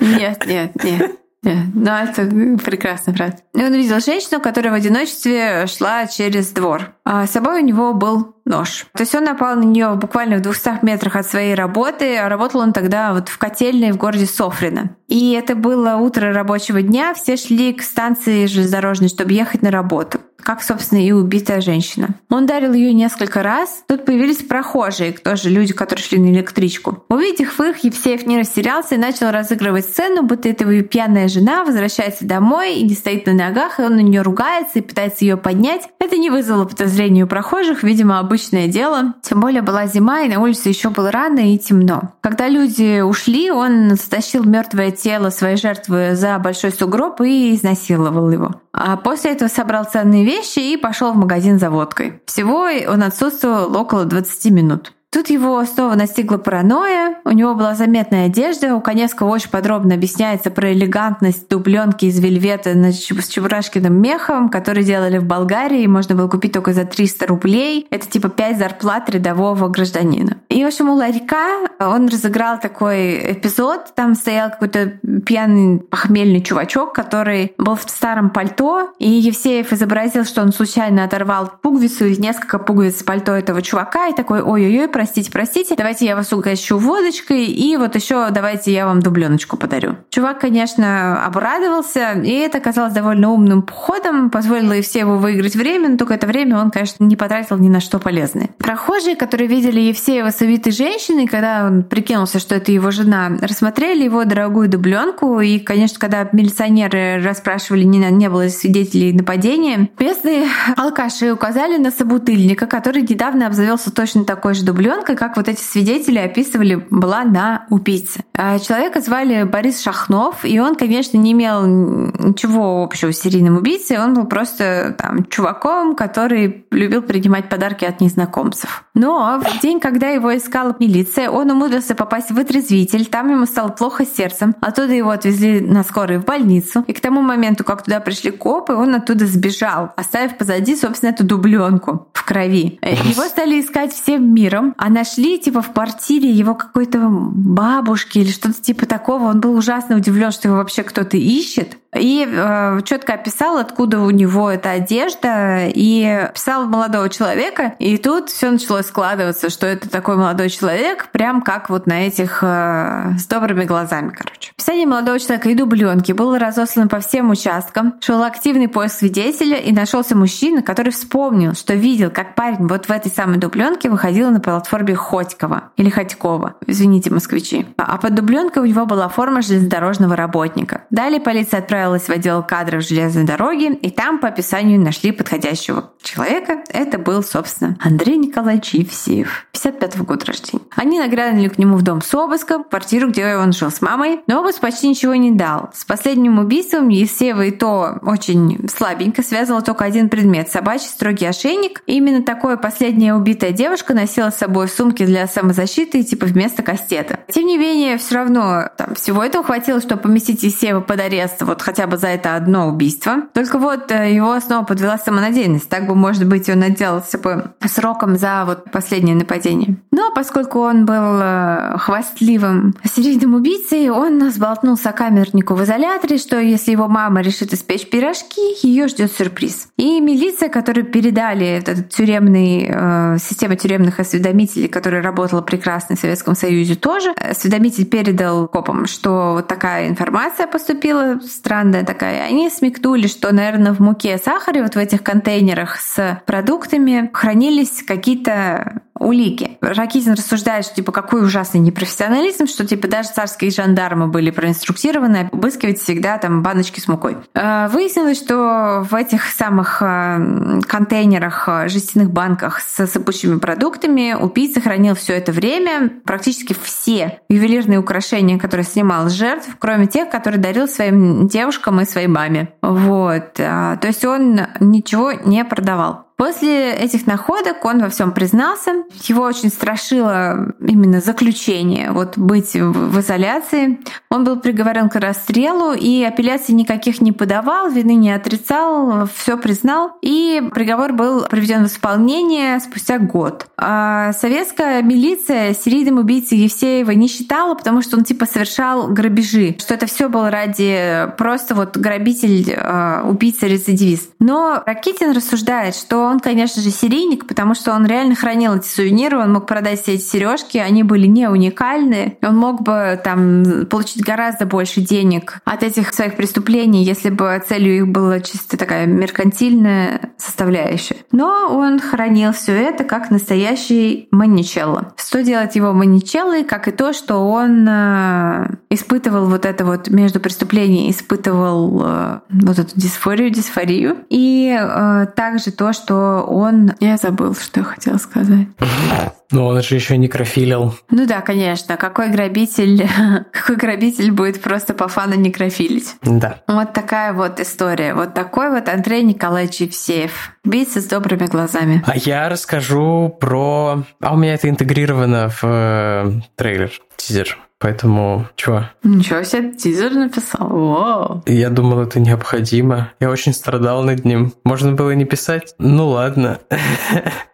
[0.00, 1.16] Нет, нет, нет.
[1.42, 2.26] Ну, это
[2.62, 3.38] прекрасная фраза.
[3.54, 6.92] И он увидел женщину, которая в одиночестве шла через двор.
[7.04, 8.86] А с собой у него был нож.
[8.92, 12.60] То есть он напал на нее буквально в 200 метрах от своей работы, а работал
[12.60, 14.96] он тогда вот в котельной в городе Софрино.
[15.08, 20.20] И это было утро рабочего дня, все шли к станции железнодорожной, чтобы ехать на работу
[20.40, 22.14] как, собственно, и убитая женщина.
[22.28, 23.84] Он ударил ее несколько раз.
[23.86, 27.04] Тут появились прохожие, тоже люди, которые шли на электричку.
[27.08, 32.24] Увидев их, Евсеев не растерялся и начал разыгрывать сцену, будто это его пьяная жена возвращается
[32.24, 35.88] домой и не стоит на ногах, и он на нее ругается и пытается ее поднять.
[35.98, 39.14] Это не вызвало подозрений у прохожих, видимо, обычное дело.
[39.22, 42.14] Тем более была зима, и на улице еще было рано и темно.
[42.20, 48.54] Когда люди ушли, он стащил мертвое тело своей жертвы за большой сугроб и изнасиловал его.
[48.72, 52.20] А после этого собрал ценные вещи и пошел в магазин за водкой.
[52.26, 54.92] Всего он отсутствовал около 20 минут.
[55.12, 60.52] Тут его снова настигла паранойя, у него была заметная одежда, у Коневского очень подробно объясняется
[60.52, 66.52] про элегантность дубленки из вельвета с чебурашкиным мехом, которые делали в Болгарии, можно было купить
[66.52, 67.88] только за 300 рублей.
[67.90, 70.36] Это типа 5 зарплат рядового гражданина.
[70.48, 76.94] И, в общем, у ларька он разыграл такой эпизод, там стоял какой-то пьяный похмельный чувачок,
[76.94, 82.60] который был в старом пальто, и Евсеев изобразил, что он случайно оторвал пуговицу или несколько
[82.60, 87.46] пуговиц с пальто этого чувака, и такой, ой-ой-ой, простите, простите, давайте я вас угощу водочкой,
[87.46, 89.96] и вот еще давайте я вам дубленочку подарю.
[90.10, 95.88] Чувак, конечно, обрадовался, и это оказалось довольно умным ходом, позволило и все его выиграть время,
[95.88, 98.50] но только это время он, конечно, не потратил ни на что полезное.
[98.58, 104.04] Прохожие, которые видели Евсеева с увитой женщиной, когда он прикинулся, что это его жена, рассмотрели
[104.04, 111.32] его дорогую дубленку, и, конечно, когда милиционеры расспрашивали, не, не было свидетелей нападения, местные алкаши
[111.32, 116.18] указали на собутыльника, который недавно обзавелся точно такой же дубленкой, ребенка, как вот эти свидетели
[116.18, 118.24] описывали, была на убийце.
[118.34, 123.98] А человека звали Борис Шахнов, и он, конечно, не имел ничего общего с серийным убийцей,
[123.98, 128.84] он был просто там чуваком, который любил принимать подарки от незнакомцев.
[128.94, 133.68] Но в день, когда его искала милиция, он умудрился попасть в отрезвитель, там ему стало
[133.68, 137.82] плохо с сердцем, оттуда его отвезли на скорой в больницу, и к тому моменту, как
[137.84, 142.78] туда пришли копы, он оттуда сбежал, оставив позади, собственно, эту дубленку в крови.
[142.82, 148.62] Его стали искать всем миром, а нашли типа в квартире его какой-то бабушки или что-то
[148.62, 149.24] типа такого.
[149.24, 151.76] Он был ужасно удивлен, что его вообще кто-то ищет.
[151.94, 157.74] И э, четко описал, откуда у него эта одежда, и писал молодого человека.
[157.78, 162.40] И тут все начало складываться, что это такой молодой человек, прям как вот на этих
[162.42, 164.52] э, с добрыми глазами, короче.
[164.56, 167.94] Описание молодого человека и дубленки было разослано по всем участкам.
[168.00, 172.90] Шел активный поиск свидетеля, и нашелся мужчина, который вспомнил, что видел, как парень вот в
[172.90, 177.66] этой самой дубленке выходил на платформе Хотькова или Ходькова, извините, москвичи.
[177.76, 180.82] А под дубленкой у него была форма железнодорожного работника.
[180.90, 185.90] Далее полиция отправила отправилась в отдел кадров железной дороги, и там по описанию нашли подходящего
[186.02, 186.58] человека.
[186.68, 190.64] Это был, собственно, Андрей Николаевич Евсеев, 55 -го года рождения.
[190.76, 194.40] Они нагрянули к нему в дом с обыском, квартиру, где он жил с мамой, но
[194.40, 195.70] обыск почти ничего не дал.
[195.74, 201.82] С последним убийством Евсеева и то очень слабенько связывал только один предмет– собачий строгий ошейник.
[201.86, 206.62] И именно такое последняя убитая девушка носила с собой в сумке для самозащиты, типа вместо
[206.62, 207.20] кастета.
[207.30, 211.62] Тем не менее, все равно там, всего этого хватило, чтобы поместить Евсеева под арест вот
[211.70, 213.28] хотя бы за это одно убийство.
[213.32, 215.68] Только вот э, его снова подвела самонадеянность.
[215.68, 219.76] Так бы, может быть, он отделался бы сроком за вот последнее нападение.
[219.92, 226.72] Но поскольку он был э, хвастливым серийным убийцей, он сболтнул сокамернику в изоляторе, что если
[226.72, 229.68] его мама решит испечь пирожки, ее ждет сюрприз.
[229.76, 236.34] И милиция, которую передали этот тюремный, э, система тюремных осведомителей, которая работала прекрасно в Советском
[236.34, 242.24] Союзе тоже, осведомитель передал копам, что вот такая информация поступила, странно странная такая.
[242.24, 248.80] Они смекнули, что, наверное, в муке сахаре, вот в этих контейнерах с продуктами хранились какие-то
[249.00, 249.58] улики.
[249.60, 255.80] Ракитин рассуждает, что типа какой ужасный непрофессионализм, что типа даже царские жандармы были проинструктированы обыскивать
[255.80, 257.16] всегда там баночки с мукой.
[257.34, 264.60] Э, выяснилось, что в этих самых э, контейнерах, э, жестяных банках с сыпучими продуктами убийца
[264.60, 270.40] хранил все это время практически все ювелирные украшения, которые снимал с жертв, кроме тех, которые
[270.40, 272.52] дарил своим девушкам и своей маме.
[272.60, 273.32] Вот.
[273.34, 276.09] То есть он ничего не продавал.
[276.20, 278.84] После этих находок он во всем признался.
[279.04, 283.80] Его очень страшило именно заключение, вот быть в изоляции.
[284.10, 289.92] Он был приговорен к расстрелу и апелляций никаких не подавал, вины не отрицал, все признал.
[290.02, 293.46] И приговор был приведен в исполнение спустя год.
[293.56, 299.72] А советская милиция серийным убийцей Евсеева не считала, потому что он типа совершал грабежи, что
[299.72, 304.10] это все было ради просто вот грабитель, а, убийца, рецидивист.
[304.18, 309.18] Но Ракитин рассуждает, что он, конечно же, серийник, потому что он реально хранил эти сувениры,
[309.18, 312.18] он мог продать все эти сережки, они были не уникальны.
[312.22, 317.76] Он мог бы там получить гораздо больше денег от этих своих преступлений, если бы целью
[317.76, 320.96] их была чисто такая меркантильная составляющая.
[321.12, 324.92] Но он хранил все это как настоящий маничелло.
[324.96, 330.20] Что делать его маничеллой, как и то, что он э, испытывал вот это вот между
[330.20, 333.98] преступлениями, испытывал э, вот эту дисфорию, дисфорию.
[334.08, 336.72] И э, также то, что он...
[336.80, 338.48] Я забыл, что я хотела сказать.
[339.30, 340.74] Но он же еще некрофилил.
[340.90, 341.76] Ну да, конечно.
[341.76, 342.88] Какой грабитель,
[343.32, 345.96] какой грабитель будет просто по фану некрофилить?
[346.02, 346.42] Да.
[346.48, 347.94] Вот такая вот история.
[347.94, 350.32] Вот такой вот Андрей Николаевич Евсеев.
[350.44, 351.82] Убийца с добрыми глазами.
[351.86, 353.84] А я расскажу про...
[354.00, 357.38] А у меня это интегрировано в э, трейлер, тизер.
[357.60, 358.64] Поэтому, чего?
[358.82, 360.48] Ничего себе, тизер написал.
[360.48, 361.22] Вау.
[361.26, 362.92] Я думал, это необходимо.
[363.00, 364.32] Я очень страдал над ним.
[364.44, 365.54] Можно было не писать?
[365.58, 366.38] Ну ладно.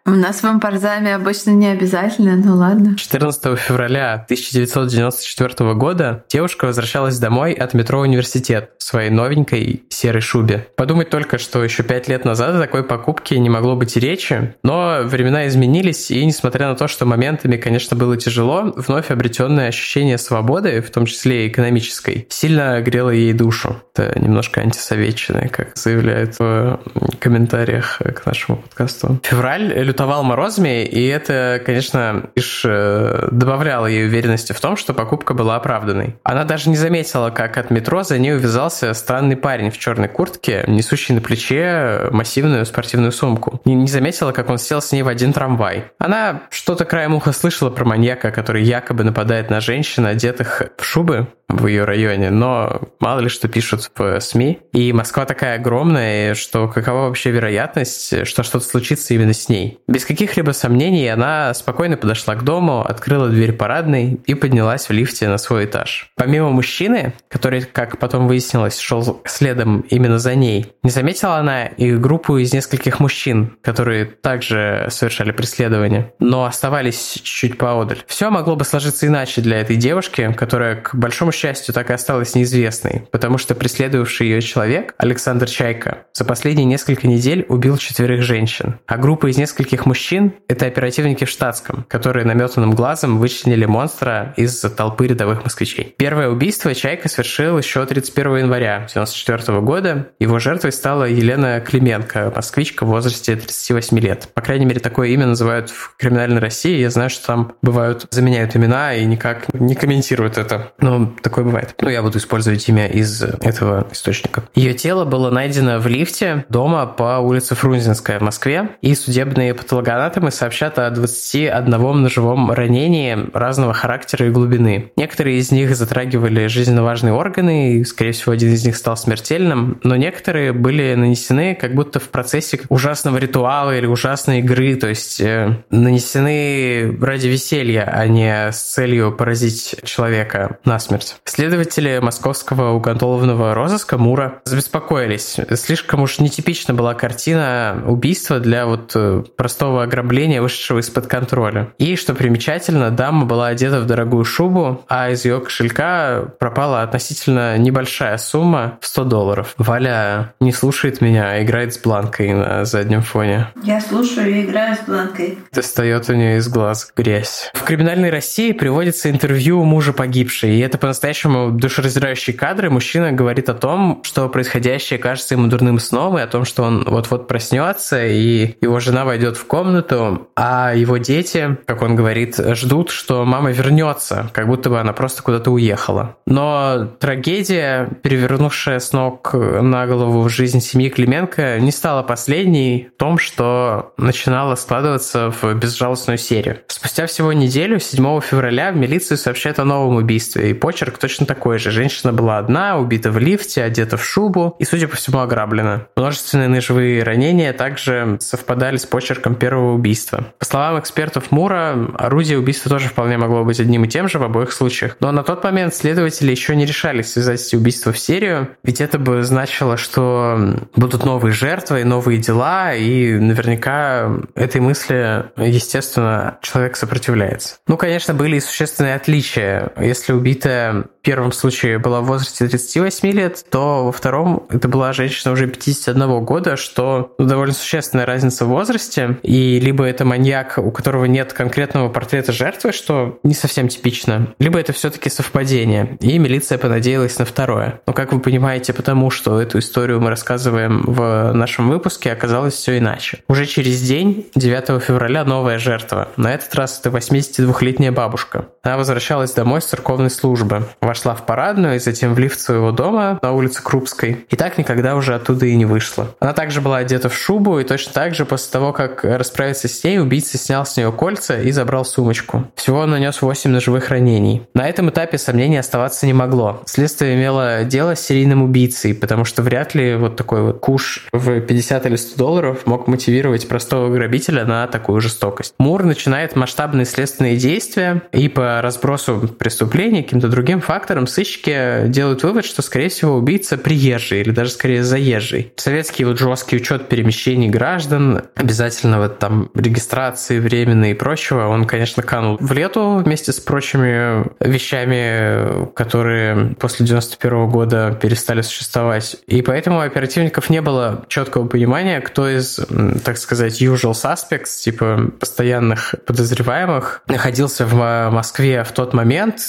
[0.04, 2.96] У нас в Ампарзаме обычно не обязательно, ну ладно.
[2.96, 10.68] 14 февраля 1994 года девушка возвращалась домой от метро «Университет» в своей новенькой серой шубе.
[10.76, 14.54] Подумать только, что еще пять лет назад о такой покупке не могло быть и речи,
[14.62, 20.15] но времена изменились, и несмотря на то, что моментами, конечно, было тяжело, вновь обретенное ощущение
[20.18, 23.82] свободы, в том числе и экономической, сильно грело ей душу.
[23.94, 26.80] Это немножко антисоветчина, как заявляют в
[27.18, 29.20] комментариях к нашему подкасту.
[29.22, 35.34] Февраль лютовал морозами, и это, конечно, лишь э, добавляло ей уверенности в том, что покупка
[35.34, 36.16] была оправданной.
[36.22, 40.64] Она даже не заметила, как от метро за ней увязался странный парень в черной куртке,
[40.66, 43.60] несущий на плече массивную спортивную сумку.
[43.64, 45.86] И не заметила, как он сел с ней в один трамвай.
[45.98, 51.28] Она что-то краем уха слышала про маньяка, который якобы нападает на женщин одетых в шубы
[51.48, 54.58] в ее районе, но мало ли что пишут в СМИ.
[54.72, 59.78] И Москва такая огромная, что какова вообще вероятность, что что-то случится именно с ней.
[59.86, 65.28] Без каких-либо сомнений она спокойно подошла к дому, открыла дверь парадной и поднялась в лифте
[65.28, 66.10] на свой этаж.
[66.16, 71.92] Помимо мужчины, который, как потом выяснилось, шел следом именно за ней, не заметила она и
[71.92, 78.02] группу из нескольких мужчин, которые также совершали преследование, но оставались чуть-чуть поодаль.
[78.06, 79.95] Все могло бы сложиться иначе для этой девушки,
[80.34, 86.06] которая, к большому счастью, так и осталась неизвестной, потому что преследовавший ее человек, Александр Чайка,
[86.12, 88.78] за последние несколько недель убил четверых женщин.
[88.86, 94.60] А группа из нескольких мужчин— это оперативники в штатском, которые наметанным глазом вычленили монстра из
[94.60, 95.94] толпы рядовых москвичей.
[95.96, 100.08] Первое убийство Чайка совершил еще 31 января 1994 года.
[100.18, 104.28] Его жертвой стала Елена Клименко, москвичка в возрасте 38 лет.
[104.34, 106.78] По крайней мере, такое имя называют в криминальной России.
[106.78, 110.72] Я знаю, что там бывают, заменяют имена и никак не комментируют это.
[110.80, 111.76] Но такое бывает.
[111.80, 114.42] Ну, я буду использовать имя из этого источника.
[114.56, 120.32] Ее тело было найдено в лифте дома по улице Фрунзенская в Москве, и судебные патологоанатомы
[120.32, 124.90] сообщат о 21 ножевом ранении разного характера и глубины.
[124.96, 129.78] Некоторые из них затрагивали жизненно важные органы, и, скорее всего, один из них стал смертельным,
[129.84, 135.20] но некоторые были нанесены как будто в процессе ужасного ритуала или ужасной игры, то есть
[135.20, 141.16] э, нанесены ради веселья, а не с целью поразить человека насмерть.
[141.24, 145.38] Следователи московского уголовного розыска Мура забеспокоились.
[145.54, 151.72] Слишком уж нетипична была картина убийства для вот э, простого ограбления, вышедшего из-под контроля.
[151.78, 157.58] И, что примечательно, дама была одета в дорогую шубу, а из ее кошелька пропала относительно
[157.58, 159.54] небольшая сумма в 100 долларов.
[159.58, 163.48] Валя не слушает меня, а играет с Бланкой на заднем фоне.
[163.62, 165.38] Я слушаю и играю с Бланкой.
[165.52, 167.50] Достает у нее из глаз грязь.
[167.54, 173.48] В криминальной России приводится интервью мужа погибшей, и это по по-настоящему душераздирающие кадры мужчина говорит
[173.48, 178.06] о том, что происходящее кажется ему дурным сном, и о том, что он вот-вот проснется,
[178.06, 183.50] и его жена войдет в комнату, а его дети, как он говорит, ждут, что мама
[183.50, 186.16] вернется, как будто бы она просто куда-то уехала.
[186.24, 193.18] Но трагедия, перевернувшая с ног на голову жизнь семьи Клименко, не стала последней в том,
[193.18, 196.58] что начинала складываться в безжалостную серию.
[196.68, 201.26] Спустя всего неделю, 7 февраля, в милицию сообщают о новом убийстве, и почерк почерк точно
[201.26, 201.70] такой же.
[201.70, 205.86] Женщина была одна, убита в лифте, одета в шубу и, судя по всему, ограблена.
[205.96, 210.26] Множественные ножевые ранения также совпадали с почерком первого убийства.
[210.38, 214.22] По словам экспертов Мура, орудие убийства тоже вполне могло быть одним и тем же в
[214.22, 214.96] обоих случаях.
[215.00, 218.98] Но на тот момент следователи еще не решались связать эти убийства в серию, ведь это
[218.98, 226.76] бы значило, что будут новые жертвы и новые дела, и наверняка этой мысли, естественно, человек
[226.76, 227.56] сопротивляется.
[227.66, 229.35] Ну, конечно, были и существенные отличия.
[229.36, 234.92] Если убитая в первом случае была в возрасте 38 лет, то во втором это была
[234.92, 239.18] женщина уже 51 года, что ну, довольно существенная разница в возрасте.
[239.22, 244.58] И либо это маньяк, у которого нет конкретного портрета жертвы, что не совсем типично, либо
[244.58, 245.96] это все-таки совпадение.
[246.00, 247.80] И милиция понадеялась на второе.
[247.86, 252.78] Но, как вы понимаете, потому что эту историю мы рассказываем в нашем выпуске, оказалось все
[252.78, 253.18] иначе.
[253.28, 256.08] Уже через день, 9 февраля, новая жертва.
[256.16, 258.46] На этот раз это 82-летняя бабушка.
[258.62, 263.18] Она возвращалась домой с церковной службы вошла в парадную и затем в лифт своего дома
[263.22, 264.26] на улице Крупской.
[264.30, 266.14] И так никогда уже оттуда и не вышла.
[266.20, 269.84] Она также была одета в шубу, и точно так же после того, как расправиться с
[269.84, 272.50] ней, убийца снял с нее кольца и забрал сумочку.
[272.54, 274.42] Всего он нанес 8 ножевых ранений.
[274.54, 276.62] На этом этапе сомнений оставаться не могло.
[276.66, 281.40] Следствие имело дело с серийным убийцей, потому что вряд ли вот такой вот куш в
[281.40, 285.54] 50 или 100 долларов мог мотивировать простого грабителя на такую жестокость.
[285.58, 292.44] Мур начинает масштабные следственные действия и по разбросу преступлений каким-то другим фактором сыщики делают вывод,
[292.44, 295.52] что, скорее всего, убийца приезжий или даже скорее заезжий.
[295.56, 302.36] Советский вот жесткий учет перемещений граждан, обязательного там регистрации временной и прочего, он, конечно, канул
[302.40, 309.16] в лету вместе с прочими вещами, которые после 91 года перестали существовать.
[309.26, 312.60] И поэтому у оперативников не было четкого понимания, кто из,
[313.04, 319.05] так сказать, usual suspects, типа постоянных подозреваемых, находился в Москве в тот момент,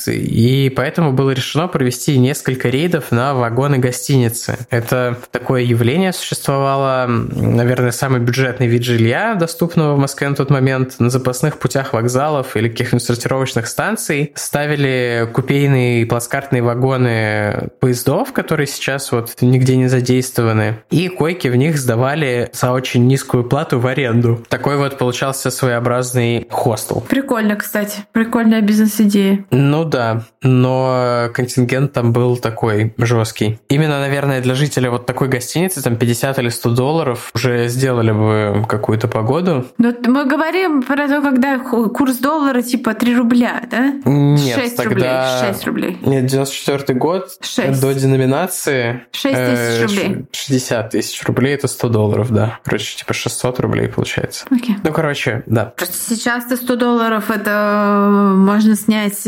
[0.07, 4.57] и поэтому было решено провести несколько рейдов на вагоны гостиницы.
[4.69, 10.95] Это такое явление существовало, наверное, самый бюджетный вид жилья, доступного в Москве на тот момент.
[10.99, 19.11] На запасных путях вокзалов или каких-нибудь сортировочных станций ставили купейные плацкартные вагоны поездов, которые сейчас
[19.11, 24.43] вот нигде не задействованы, и койки в них сдавали за очень низкую плату в аренду.
[24.49, 27.01] Такой вот получался своеобразный хостел.
[27.07, 28.05] Прикольно, кстати.
[28.11, 29.45] Прикольная бизнес-идея.
[29.51, 33.59] Ну да, но контингент там был такой жесткий.
[33.69, 38.65] Именно, наверное, для жителя вот такой гостиницы, там 50 или 100 долларов, уже сделали бы
[38.67, 39.65] какую-то погоду.
[39.77, 43.93] Но мы говорим про то, когда курс доллара типа 3 рубля, да?
[44.05, 45.39] Нет, 6 тогда...
[45.39, 45.97] рублей, 6 рублей.
[46.01, 47.81] Нет, 94 год, 6.
[47.81, 49.05] до деноминации.
[49.11, 50.25] 6 тысяч рублей.
[50.31, 52.59] 60 тысяч рублей, это 100 долларов, да.
[52.63, 54.45] Короче, типа 600 рублей получается.
[54.51, 54.75] Окей.
[54.83, 55.73] Ну, короче, да.
[55.77, 59.26] Просто сейчас-то 100 долларов это можно снять, э,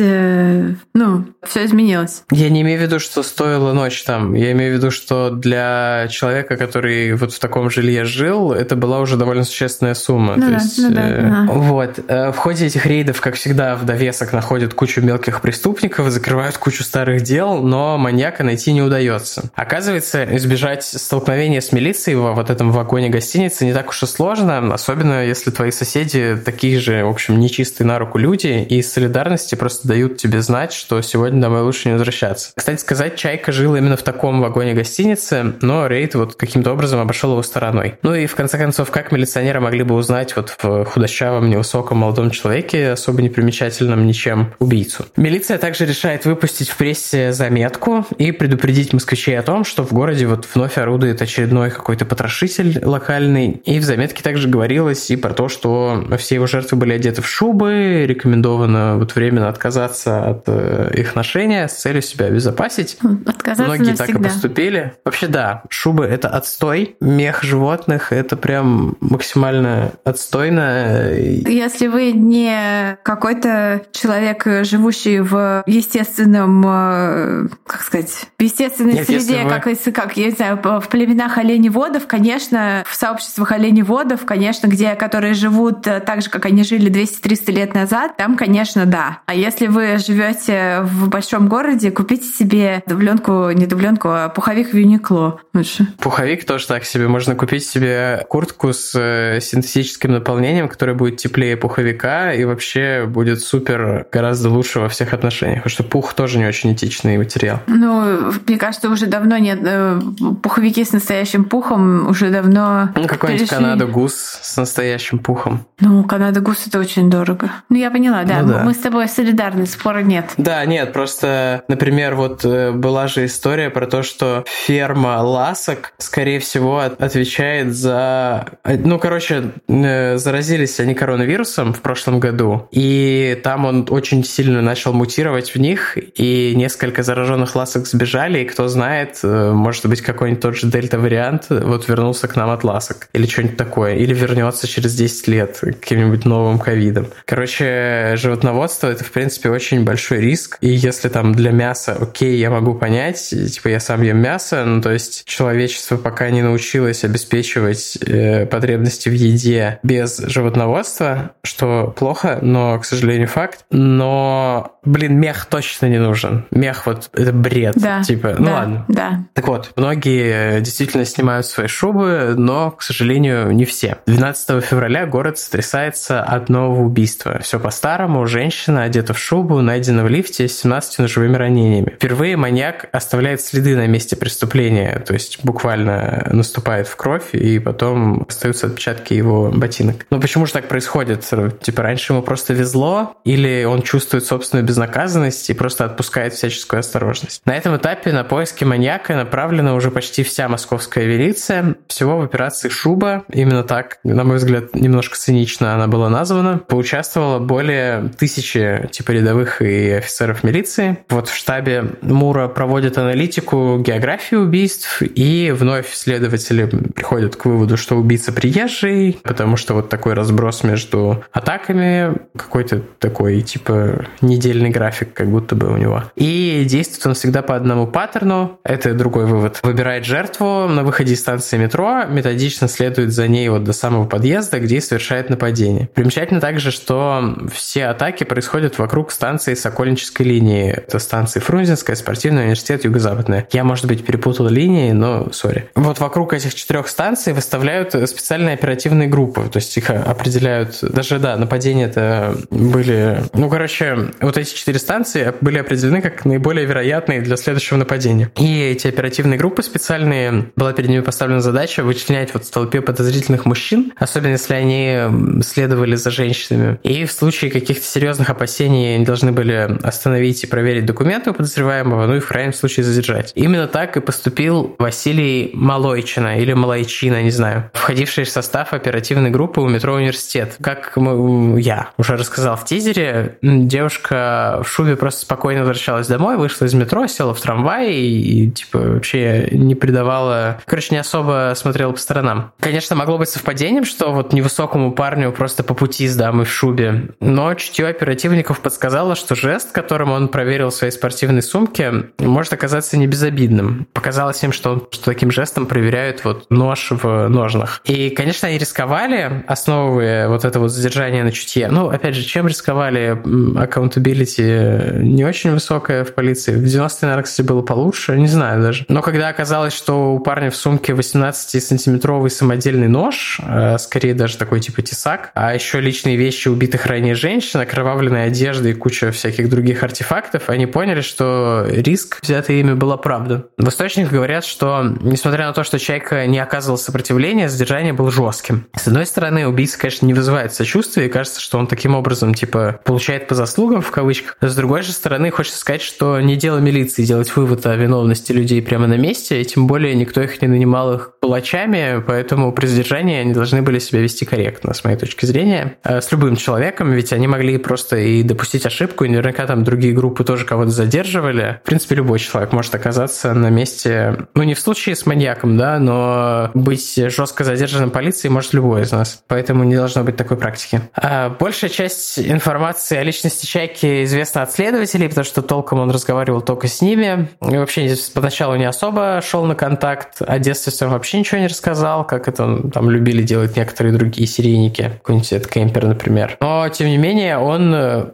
[0.94, 2.24] ну, все изменилось.
[2.32, 4.34] Я не имею в виду, что стоила ночь там.
[4.34, 9.00] Я имею в виду, что для человека, который вот в таком жилье жил, это была
[9.00, 10.36] уже довольно существенная сумма.
[10.36, 11.52] Ну То да, есть, ну да, э, ага.
[11.52, 12.00] Вот.
[12.08, 16.84] Э, В ходе этих рейдов, как всегда, в довесок находят кучу мелких преступников, закрывают кучу
[16.84, 19.50] старых дел, но маньяка найти не удается.
[19.56, 24.74] Оказывается, избежать столкновения с милицией во вот этом вагоне гостиницы не так уж и сложно,
[24.74, 29.56] особенно если твои соседи такие же, в общем, нечистые на руку люди, и из солидарности
[29.56, 32.52] просто дают тебе знать, что сегодня домой лучше не возвращаться.
[32.56, 37.32] Кстати сказать, Чайка жил именно в таком вагоне гостиницы, но рейд вот каким-то образом обошел
[37.32, 37.96] его стороной.
[38.04, 42.30] Ну и в конце концов, как милиционеры могли бы узнать вот в худощавом, невысоком молодом
[42.30, 45.06] человеке, особо непримечательном ничем, убийцу?
[45.18, 50.28] Милиция также решает выпустить в прессе заметку и предупредить москвичей о том, что в городе
[50.28, 53.62] вот вновь орудует очередной какой-то потрошитель локальный.
[53.66, 57.28] И в заметке также говорилось и про то, что все его жертвы были одеты в
[57.28, 62.98] шубы, рекомендовано вот временно отказаться от э, их ношения с целью себя обезопасить.
[63.26, 64.30] Отказаться Многие так и навсегда.
[64.30, 64.94] поступили.
[65.06, 66.96] Вообще, да, шубы— это отстой.
[67.00, 71.10] Мех животных— это прям максимально отстойно.
[71.12, 79.44] Если вы не какой-то человек, живущий в естественном, э, как сказать, в естественной Нет, среде,
[79.44, 84.68] вы- как, если- как, я не знаю, в племенах оленеводов, конечно, в сообществах оленеводов, конечно,
[84.68, 89.20] где, которые живут э, так же, как они жили 200-300 лет назад, там, конечно, да.
[89.26, 94.78] А если вы живете в большом городе, купите себе дубленку, не дубленку, а пуховик в
[94.78, 95.88] Юникло лучше.
[96.00, 97.08] Пуховик тоже так себе.
[97.08, 103.42] Можно купить себе куртку с э, синтетическим наполнением, которая будет теплее пуховика и вообще будет
[103.42, 105.64] супер гораздо лучше во всех отношениях.
[105.64, 107.60] Потому что пух тоже не очень этичный материал.
[107.68, 110.00] Ну, мне кажется, уже давно нет э,
[110.42, 113.64] пуховики с настоящим пухом, уже давно Ну, какой-нибудь перешли.
[113.64, 115.66] Канада Гус с настоящим пухом.
[115.80, 117.52] Ну, Канада Гус это очень дорого.
[117.70, 118.42] Ну, я поняла, да.
[118.42, 118.64] Ну да.
[118.64, 120.26] Мы с тобой солидарны, спора нет.
[120.38, 126.40] Да, нет, просто, например, вот э, была же история про то, что ферма ласок, скорее
[126.40, 128.46] всего, от- отвечает за...
[128.64, 134.62] э, Ну, короче, э, заразились они коронавирусом в прошлом году, и там он очень сильно
[134.62, 140.42] начал мутировать в них, и несколько зараженных ласок сбежали, и кто знает, может быть, какой-нибудь
[140.42, 144.96] тот же дельта-вариант вот вернулся к нам от ласок, или что-нибудь такое, или вернется через
[144.96, 147.08] 10 лет каким-нибудь новым ковидом.
[147.26, 150.58] Короче, животноводство это, в принципе, очень большой риск.
[150.62, 154.82] И если там для мяса, окей, я могу понять, типа я сам ем мясо, ну
[154.82, 162.40] то есть человечество пока не научилось обеспечивать э, потребности в еде без животноводства, что плохо,
[162.42, 163.66] но, к сожалению, факт.
[163.72, 166.46] Но, блин, мех точно не нужен.
[166.52, 167.76] Мех вот это бред.
[167.78, 168.02] Да.
[168.04, 168.86] Типа, ну да, ладно.
[168.88, 169.24] Да.
[169.34, 173.98] Так вот, многие действительно снимают свои шубы, но, к сожалению, не все.
[174.06, 177.40] 12 февраля город сотрясается от нового убийства.
[177.42, 178.26] Все по-старому.
[178.26, 181.94] Женщина одета в шубу, найдена в лифте с 17 ножевыми ранениями.
[181.96, 188.26] Впервые маньяк оставляет следы на месте преступления, то есть буквально наступает в кровь, и потом
[188.28, 190.06] остаются отпечатки его ботинок.
[190.10, 191.26] Но почему же так происходит?
[191.62, 197.42] Типа раньше ему просто везло, или он чувствует собственную безнаказанность и просто отпускает всяческую осторожность.
[197.46, 201.76] На этом этапе на поиски маньяка направлена уже почти вся московская милиция.
[201.88, 207.40] Всего в операции «Шуба», именно так, на мой взгляд, немножко цинично она была названа, поучаствовало
[207.40, 209.29] более тысячи типа рядовых
[209.62, 210.98] и офицеров милиции.
[211.10, 217.96] Вот в штабе Мура проводят аналитику географии убийств, и вновь следователи приходят к выводу, что
[217.96, 225.30] убийца приезжий, потому что вот такой разброс между атаками, какой-то такой типа недельный график как
[225.30, 226.04] будто бы у него.
[226.16, 229.60] И действует он всегда по одному паттерну, это другой вывод.
[229.64, 234.60] Выбирает жертву на выходе из станции метро, методично следует за ней вот до самого подъезда,
[234.60, 235.90] где совершает нападение.
[235.94, 240.72] Примечательно также, что все атаки происходят вокруг станции Сокольнической линии.
[240.72, 243.48] Это станции Фрунзенская, спортивный университет, юго-западная.
[243.52, 245.70] Я, может быть, перепутал линии, но сори.
[245.76, 251.38] Вот вокруг этих четырех станций выставляют специальные оперативные группы, то есть их определяют, даже, да,
[251.38, 253.24] нападения это были...
[253.34, 258.32] Ну, короче, вот эти четыре станции были определены как наиболее вероятные для следующего нападения.
[258.38, 263.46] И эти оперативные группы специальные, была перед ними поставлена задача вычленять вот в толпе подозрительных
[263.46, 266.80] мужчин, особенно если они следовали за женщинами.
[266.84, 272.06] И в случае каких-то серьезных опасений они должны были остановить и проверить документы у подозреваемого,
[272.06, 273.32] ну и в крайнем случае задержать.
[273.34, 279.62] Именно так и поступил Василий Малойчина или Малайчина, не знаю, входивший в состав оперативной группы
[279.62, 280.58] у метро «Университет».
[280.62, 286.66] Как мы, я уже рассказал в тизере, девушка в шубе просто спокойно возвращалась домой, вышла
[286.66, 290.60] из метро, села в трамвай и, и типа, вообще не придавала...
[290.66, 292.52] Короче, не особо смотрела по сторонам.
[292.60, 297.10] Конечно, могло быть совпадением, что вот невысокому парню просто по пути с дамой в шубе,
[297.22, 303.08] но чутье оперативников подсказало, что жест, которым он проверил свои спортивные сумки, может оказаться не
[303.08, 303.88] безобидным.
[303.94, 307.82] Показалось им, что, он, что таким жестом проверяют вот нож в ножнах.
[307.86, 311.70] И, конечно, они рисковали, основывая вот это вот задержание на чутье.
[311.70, 313.12] Ну, опять же, чем рисковали?
[313.12, 316.56] Accountability не очень высокая в полиции.
[316.56, 318.86] В 90-е, наверное, кстати, было получше, не знаю даже.
[318.88, 324.60] Но когда оказалось, что у парня в сумке 18-сантиметровый самодельный нож, э, скорее даже такой
[324.60, 329.84] типа тесак, а еще личные вещи убитых ранее женщин, окровавленная одежда и куча всяких других
[329.84, 333.48] артефактов, они поняли, что риск взятый ими была правда.
[333.58, 338.66] В источниках говорят, что несмотря на то, что Чайка не оказывал сопротивления, задержание было жестким.
[338.76, 342.80] С одной стороны, убийца, конечно, не вызывает сочувствия, и кажется, что он таким образом, типа,
[342.84, 344.38] получает по заслугам, в кавычках.
[344.42, 348.62] С другой же стороны, хочется сказать, что не дело милиции делать вывод о виновности людей
[348.62, 353.20] прямо на месте, и тем более никто их не нанимал их палачами, поэтому при задержании
[353.20, 355.78] они должны были себя вести корректно, с моей точки зрения.
[355.84, 359.94] А с любым человеком, ведь они могли просто и допустить ошибку, и наверняка там другие
[359.94, 361.60] группы тоже кого-то задерживали.
[361.64, 365.80] В принципе, любой человек может оказаться на месте, ну, не в случае с маньяком, да,
[365.80, 369.24] но быть жестко задержанным полицией может любой из нас.
[369.28, 370.82] Поэтому не должно быть такой практики.
[370.96, 376.42] А большая часть информации о личности Чайки известна от следователей, потому что толком он разговаривал
[376.42, 377.30] только с ними.
[377.42, 382.06] И вообще поначалу не особо шел на контакт, о детстве своем вообще ничего не рассказал,
[382.06, 386.38] как это там любили делать некоторые другие серийники, какой-нибудь Эд Кемпер, например.
[386.40, 388.06] Но, тем не менее, он э,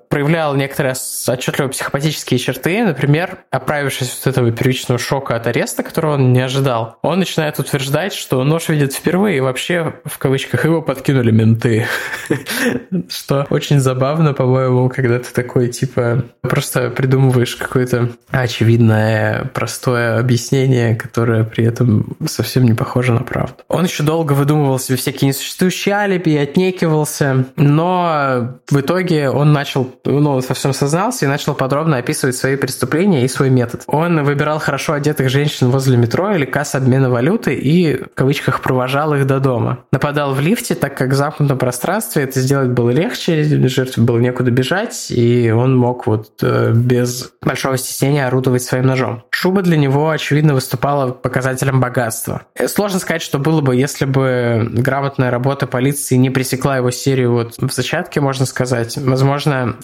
[0.45, 0.95] проявлял некоторые
[1.27, 6.97] отчетливо психопатические черты, например, оправившись от этого первичного шока от ареста, которого он не ожидал,
[7.01, 11.87] он начинает утверждать, что нож видит впервые, и вообще, в кавычках, его подкинули менты.
[13.09, 21.43] Что очень забавно, по-моему, когда ты такой, типа, просто придумываешь какое-то очевидное, простое объяснение, которое
[21.43, 23.55] при этом совсем не похоже на правду.
[23.67, 29.89] Он еще долго выдумывал себе всякие несуществующие алиби и отнекивался, но в итоге он начал,
[30.03, 33.83] ну, он во всем сознался и начал подробно описывать свои преступления и свой метод.
[33.87, 39.13] Он выбирал хорошо одетых женщин возле метро или касс обмена валюты и, в кавычках, провожал
[39.13, 39.79] их до дома.
[39.91, 43.43] Нападал в лифте, так как в замкнутом пространстве это сделать было легче,
[43.75, 49.23] жертве было некуда бежать, и он мог вот э, без большого стеснения орудовать своим ножом.
[49.29, 52.43] Шуба для него, очевидно, выступала показателем богатства.
[52.55, 57.33] Э, сложно сказать, что было бы, если бы грамотная работа полиции не пресекла его серию
[57.33, 58.97] вот в зачатке, можно сказать.
[58.97, 59.75] Возможно,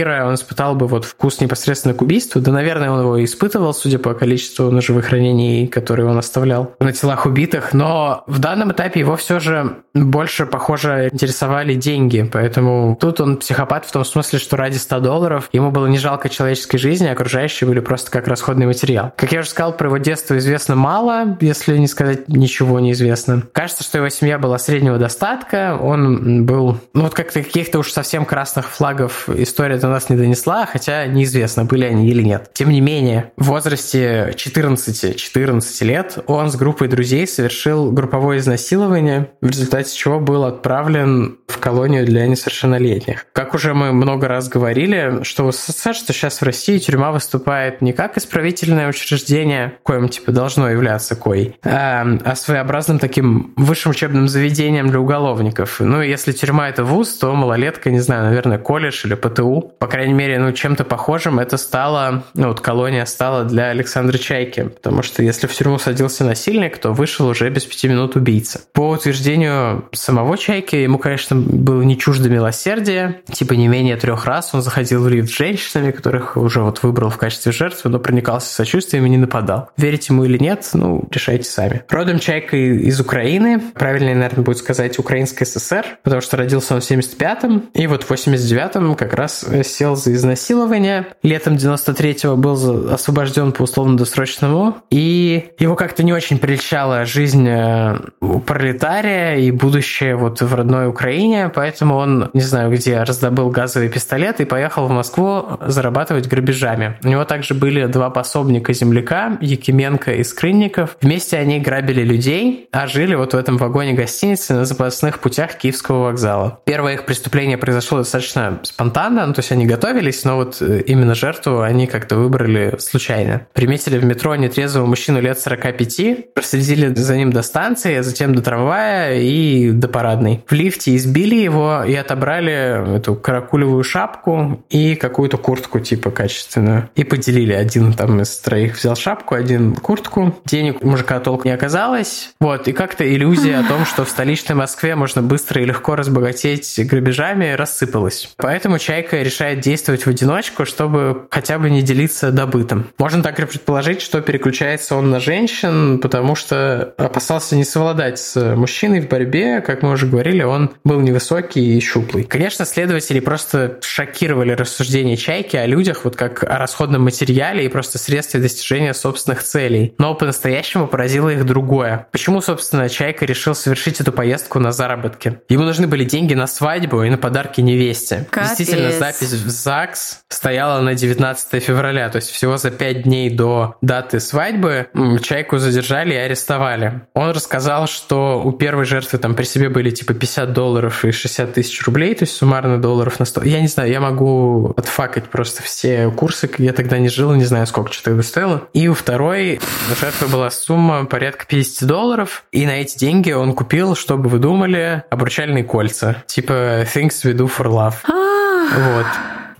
[0.00, 2.40] эскалируя, он испытал бы вот вкус непосредственно к убийству.
[2.40, 7.26] Да, наверное, он его испытывал, судя по количеству ножевых ранений, которые он оставлял на телах
[7.26, 7.72] убитых.
[7.72, 12.28] Но в данном этапе его все же больше, похоже, интересовали деньги.
[12.30, 16.28] Поэтому тут он психопат в том смысле, что ради 100 долларов ему было не жалко
[16.28, 19.12] человеческой жизни, а окружающие были просто как расходный материал.
[19.16, 23.42] Как я уже сказал, про его детство известно мало, если не сказать ничего неизвестно.
[23.52, 28.24] Кажется, что его семья была среднего достатка, он был, ну вот как-то каких-то уж совсем
[28.24, 32.50] красных флагов история до нас не донесла, хотя неизвестно, были они или нет.
[32.52, 39.48] Тем не менее, в возрасте 14-14 лет он с группой друзей совершил групповое изнасилование, в
[39.48, 43.26] результате чего был отправлен в колонию для несовершеннолетних.
[43.32, 47.82] Как уже мы много раз говорили, что в СССР, что сейчас в России тюрьма выступает
[47.82, 54.28] не как исправительное учреждение, коим типа должно являться кой, а, а своеобразным таким высшим учебным
[54.28, 55.80] заведением для уголовников.
[55.80, 59.72] Ну, если тюрьма это вуз, то малолетка, не знаю, наверное, колледж или ПТУ.
[59.80, 64.64] По крайней мере, ну, чем-то похожим это стало, ну, вот колония стала для Александра Чайки,
[64.64, 68.60] потому что если в тюрьму садился насильник, то вышел уже без пяти минут убийца.
[68.74, 74.50] По утверждению самого Чайки, ему, конечно, было не чуждо милосердие, типа не менее трех раз
[74.52, 78.54] он заходил в лифт с женщинами, которых уже вот выбрал в качестве жертвы, но проникался
[78.54, 79.70] сочувствием и не нападал.
[79.78, 81.84] Верить ему или нет, ну, решайте сами.
[81.88, 86.84] Родом Чайка из Украины, правильнее, наверное, будет сказать Украинской ССР, потому что родился он в
[86.84, 91.06] 75-м, и вот в 89-м как раз сел за изнасилование.
[91.22, 97.98] Летом 93-го был освобожден по условно-досрочному, и его как-то не очень прельщала жизнь э,
[98.46, 104.40] пролетария и будущее вот в родной Украине, поэтому он, не знаю где, раздобыл газовый пистолет
[104.40, 106.98] и поехал в Москву зарабатывать грабежами.
[107.04, 110.96] У него также были два пособника земляка, Якименко и Скрынников.
[111.00, 116.04] Вместе они грабили людей, а жили вот в этом вагоне гостиницы на запасных путях Киевского
[116.04, 116.60] вокзала.
[116.64, 120.80] Первое их преступление произошло достаточно спонтанно, ну, то есть они они готовились, но вот э,
[120.86, 123.46] именно жертву они как-то выбрали случайно.
[123.52, 128.40] Приметили в метро нетрезвого мужчину лет 45, проследили за ним до станции, а затем до
[128.40, 130.42] трамвая и до парадной.
[130.46, 136.88] В лифте избили его и отобрали эту каракулевую шапку и какую-то куртку типа качественную.
[136.94, 137.52] И поделили.
[137.52, 140.40] Один там из троих взял шапку, один куртку.
[140.46, 142.30] Денег мужика толк не оказалось.
[142.40, 146.80] Вот, и как-то иллюзия о том, что в столичной Москве можно быстро и легко разбогатеть
[146.86, 148.32] грабежами, рассыпалась.
[148.38, 152.86] Поэтому Чайка решает действовать в одиночку, чтобы хотя бы не делиться добытым.
[152.98, 159.00] Можно также предположить, что переключается он на женщин, потому что опасался не совладать с мужчиной
[159.00, 159.60] в борьбе.
[159.60, 162.24] Как мы уже говорили, он был невысокий и щуплый.
[162.24, 167.98] Конечно, следователи просто шокировали рассуждения Чайки о людях, вот как о расходном материале и просто
[167.98, 169.94] средстве достижения собственных целей.
[169.98, 172.06] Но по-настоящему поразило их другое.
[172.12, 175.40] Почему, собственно, Чайка решил совершить эту поездку на заработки?
[175.48, 178.26] Ему нужны были деньги на свадьбу и на подарки невесте.
[178.30, 178.58] Капец.
[178.58, 183.76] Действительно, запись в ЗАГС стояла на 19 февраля, то есть всего за 5 дней до
[183.80, 184.88] даты свадьбы
[185.22, 187.02] Чайку задержали и арестовали.
[187.14, 191.52] Он рассказал, что у первой жертвы там при себе были типа 50 долларов и 60
[191.54, 193.44] тысяч рублей, то есть суммарно долларов на 100.
[193.44, 197.66] Я не знаю, я могу отфакать просто все курсы, я тогда не жил, не знаю,
[197.66, 198.68] сколько что тогда стоило.
[198.72, 199.60] И у второй
[200.00, 205.04] жертвы была сумма порядка 50 долларов, и на эти деньги он купил, чтобы вы думали,
[205.10, 206.22] обручальные кольца.
[206.26, 207.94] Типа things we do for love.
[208.06, 209.06] Вот.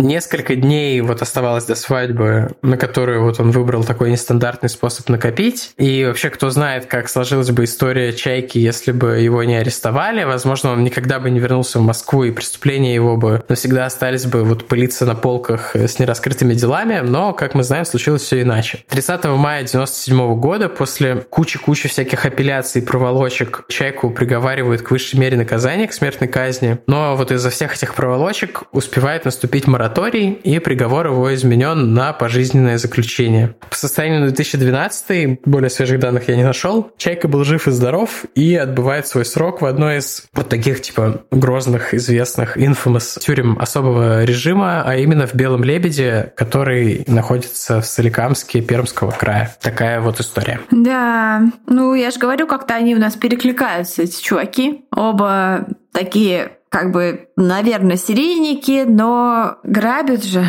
[0.00, 5.74] Несколько дней вот оставалось до свадьбы, на которую вот он выбрал такой нестандартный способ накопить.
[5.76, 10.24] И вообще, кто знает, как сложилась бы история Чайки, если бы его не арестовали.
[10.24, 14.42] Возможно, он никогда бы не вернулся в Москву, и преступления его бы навсегда остались бы
[14.42, 17.00] вот пылиться на полках с нераскрытыми делами.
[17.00, 18.84] Но, как мы знаем, случилось все иначе.
[18.88, 25.36] 30 мая 97 года, после кучи-кучи всяких апелляций и проволочек, Чайку приговаривают к высшей мере
[25.36, 26.78] наказания, к смертной казни.
[26.86, 32.12] Но вот из-за всех этих проволочек успевает наступить мораторий мораторий, и приговор его изменен на
[32.12, 33.56] пожизненное заключение.
[33.68, 38.24] По состоянию на 2012, более свежих данных я не нашел, Чайка был жив и здоров
[38.34, 44.24] и отбывает свой срок в одной из вот таких типа грозных, известных инфамous тюрем особого
[44.24, 49.56] режима, а именно в Белом Лебеде, который находится в Соликамске Пермского края.
[49.60, 50.60] Такая вот история.
[50.70, 54.84] Да, ну я же говорю, как-то они у нас перекликаются, эти чуваки.
[54.94, 60.46] Оба такие как бы, наверное, серийники, но грабят же.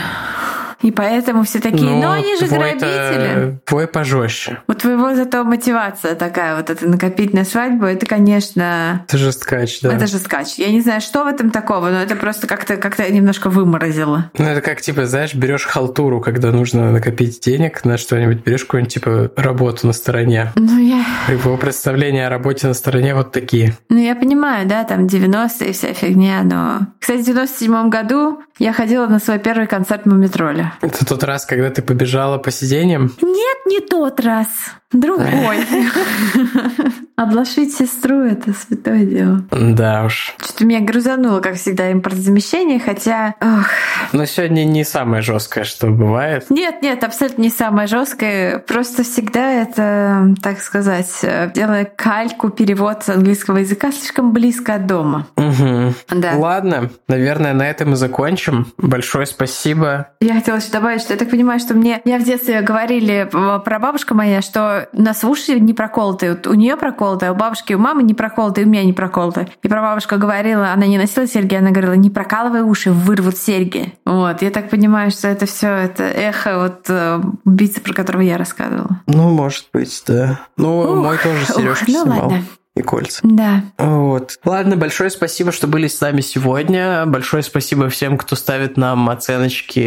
[0.82, 3.60] И поэтому все такие, ну, но они же грабители.
[3.66, 4.60] Твой пожестче.
[4.68, 9.04] У твоего зато мотивация такая, вот это накопить на свадьбу, это, конечно...
[9.08, 9.94] Это же скач, да.
[9.94, 10.56] Это же скач.
[10.58, 14.32] Я не знаю, что в этом такого, но это просто как-то как немножко выморозило.
[14.38, 18.94] Ну, это как, типа, знаешь, берешь халтуру, когда нужно накопить денег на что-нибудь, берешь какую-нибудь,
[18.94, 20.52] типа, работу на стороне.
[20.56, 21.06] Ну, я...
[21.28, 23.78] Его представления о работе на стороне вот такие.
[23.90, 26.88] Ну, я понимаю, да, там 90-е вся фигня, но...
[27.00, 30.70] Кстати, в 97 году я ходила на свой первый концерт Мумитроля.
[30.82, 33.13] Это тот раз, когда ты побежала по сиденьям?
[33.22, 34.47] Нет, не тот раз.
[34.91, 35.57] Другой.
[37.15, 39.43] Облашить сестру— это святое дело.
[39.51, 40.36] Да уж.
[40.39, 43.36] Что-то меня грузануло, как всегда, импортозамещение, хотя...
[43.39, 43.67] Ох.
[44.11, 46.49] Но сегодня не самое жесткое, что бывает.
[46.49, 48.59] Нет, нет, абсолютно не самое жесткое.
[48.59, 55.28] Просто всегда это, так сказать, делая кальку, перевод с английского языка слишком близко от дома.
[55.38, 55.93] Угу.
[56.09, 56.34] Да.
[56.36, 58.67] Ладно, наверное, на этом и закончим.
[58.78, 60.09] Большое спасибо.
[60.19, 62.01] Я хотела еще добавить, что я так понимаю, что мне...
[62.05, 66.34] Я в детстве говорили про бабушка моя, что у нас уши не проколотые.
[66.34, 69.49] Вот у нее проколотые, а у бабушки, у мамы не проколотые, у меня не проколотые.
[69.62, 73.93] И про бабушка говорила, она не носила серьги, она говорила, не прокалывай уши, вырвут серьги.
[74.05, 78.38] Вот, я так понимаю, что это все это эхо вот э, убийцы, про которого я
[78.38, 79.01] рассказывала.
[79.07, 80.41] Ну, может быть, да.
[80.57, 82.30] Ну, ух, мой тоже сережки ух, ну, снимал.
[82.30, 82.43] Ладно
[82.76, 83.19] и кольца.
[83.24, 83.63] Да.
[83.78, 84.38] Вот.
[84.45, 87.05] Ладно, большое спасибо, что были с нами сегодня.
[87.05, 89.82] Большое спасибо всем, кто ставит нам оценочки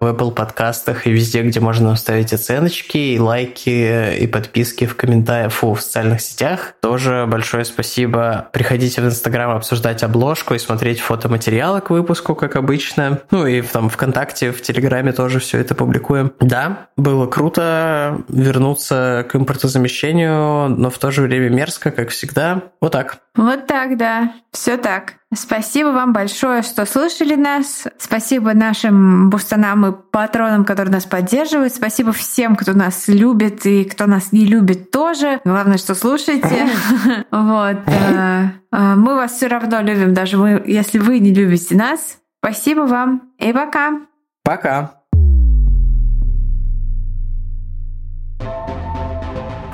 [0.00, 5.52] в Apple подкастах и везде, где можно ставить оценочки, и лайки, и подписки в комментариях,
[5.52, 6.74] фу, в социальных сетях.
[6.82, 8.48] Тоже большое спасибо.
[8.52, 13.20] Приходите в Инстаграм обсуждать обложку и смотреть фотоматериалы к выпуску, как обычно.
[13.30, 16.32] Ну и там ВКонтакте, в Телеграме тоже все это публикуем.
[16.40, 22.72] Да, было круто вернуться к импортозамещению, но в то же время мерзко, как всегда.
[22.80, 23.20] Вот так.
[23.34, 24.34] Вот так, да.
[24.52, 25.14] Все так.
[25.32, 27.86] Спасибо вам большое, что слушали нас.
[27.98, 31.72] Спасибо нашим бустанам и патронам, которые нас поддерживают.
[31.72, 35.40] Спасибо всем, кто нас любит и кто нас не любит тоже.
[35.44, 36.68] Главное, что слушаете.
[37.30, 37.76] Вот.
[37.86, 40.36] Э, э, мы вас все равно любим, даже
[40.66, 42.18] если вы не любите нас.
[42.38, 44.00] Спасибо вам и пока.
[44.42, 44.99] Пока.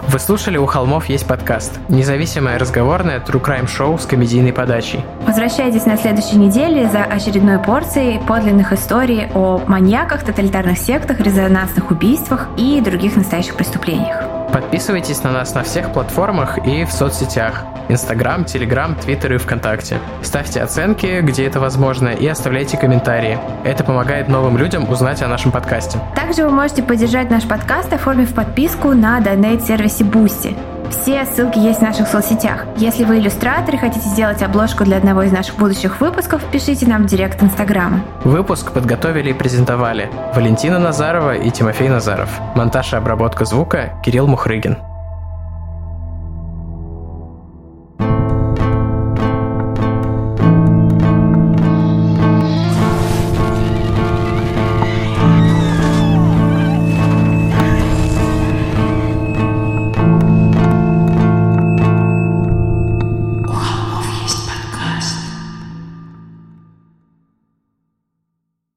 [0.08, 5.04] Вы слушали «У холмов есть подкаст»– независимое разговорное true crime шоу с комедийной подачей.
[5.26, 12.46] Возвращайтесь на следующей неделе за очередной порцией подлинных историй о маньяках, тоталитарных сектах, резонансных убийствах
[12.56, 14.22] и других настоящих преступлениях.
[14.52, 17.64] Подписывайтесь на нас на всех платформах и в соцсетях.
[17.88, 19.98] Инстаграм, Телеграм, Твиттер и ВКонтакте.
[20.22, 23.38] Ставьте оценки, где это возможно, и оставляйте комментарии.
[23.64, 25.98] Это помогает новым людям узнать о нашем подкасте.
[26.14, 30.56] Также вы можете поддержать наш подкаст, оформив подписку на донейт-сервисе Boosty.
[30.90, 32.64] Все ссылки есть в наших соцсетях.
[32.76, 37.04] Если вы иллюстратор и хотите сделать обложку для одного из наших будущих выпусков, пишите нам
[37.04, 38.04] в директ Инстаграма.
[38.24, 42.30] Выпуск подготовили и презентовали Валентина Назарова и Тимофей Назаров.
[42.54, 44.78] Монтаж и обработка звука Кирилл Мухрыгин.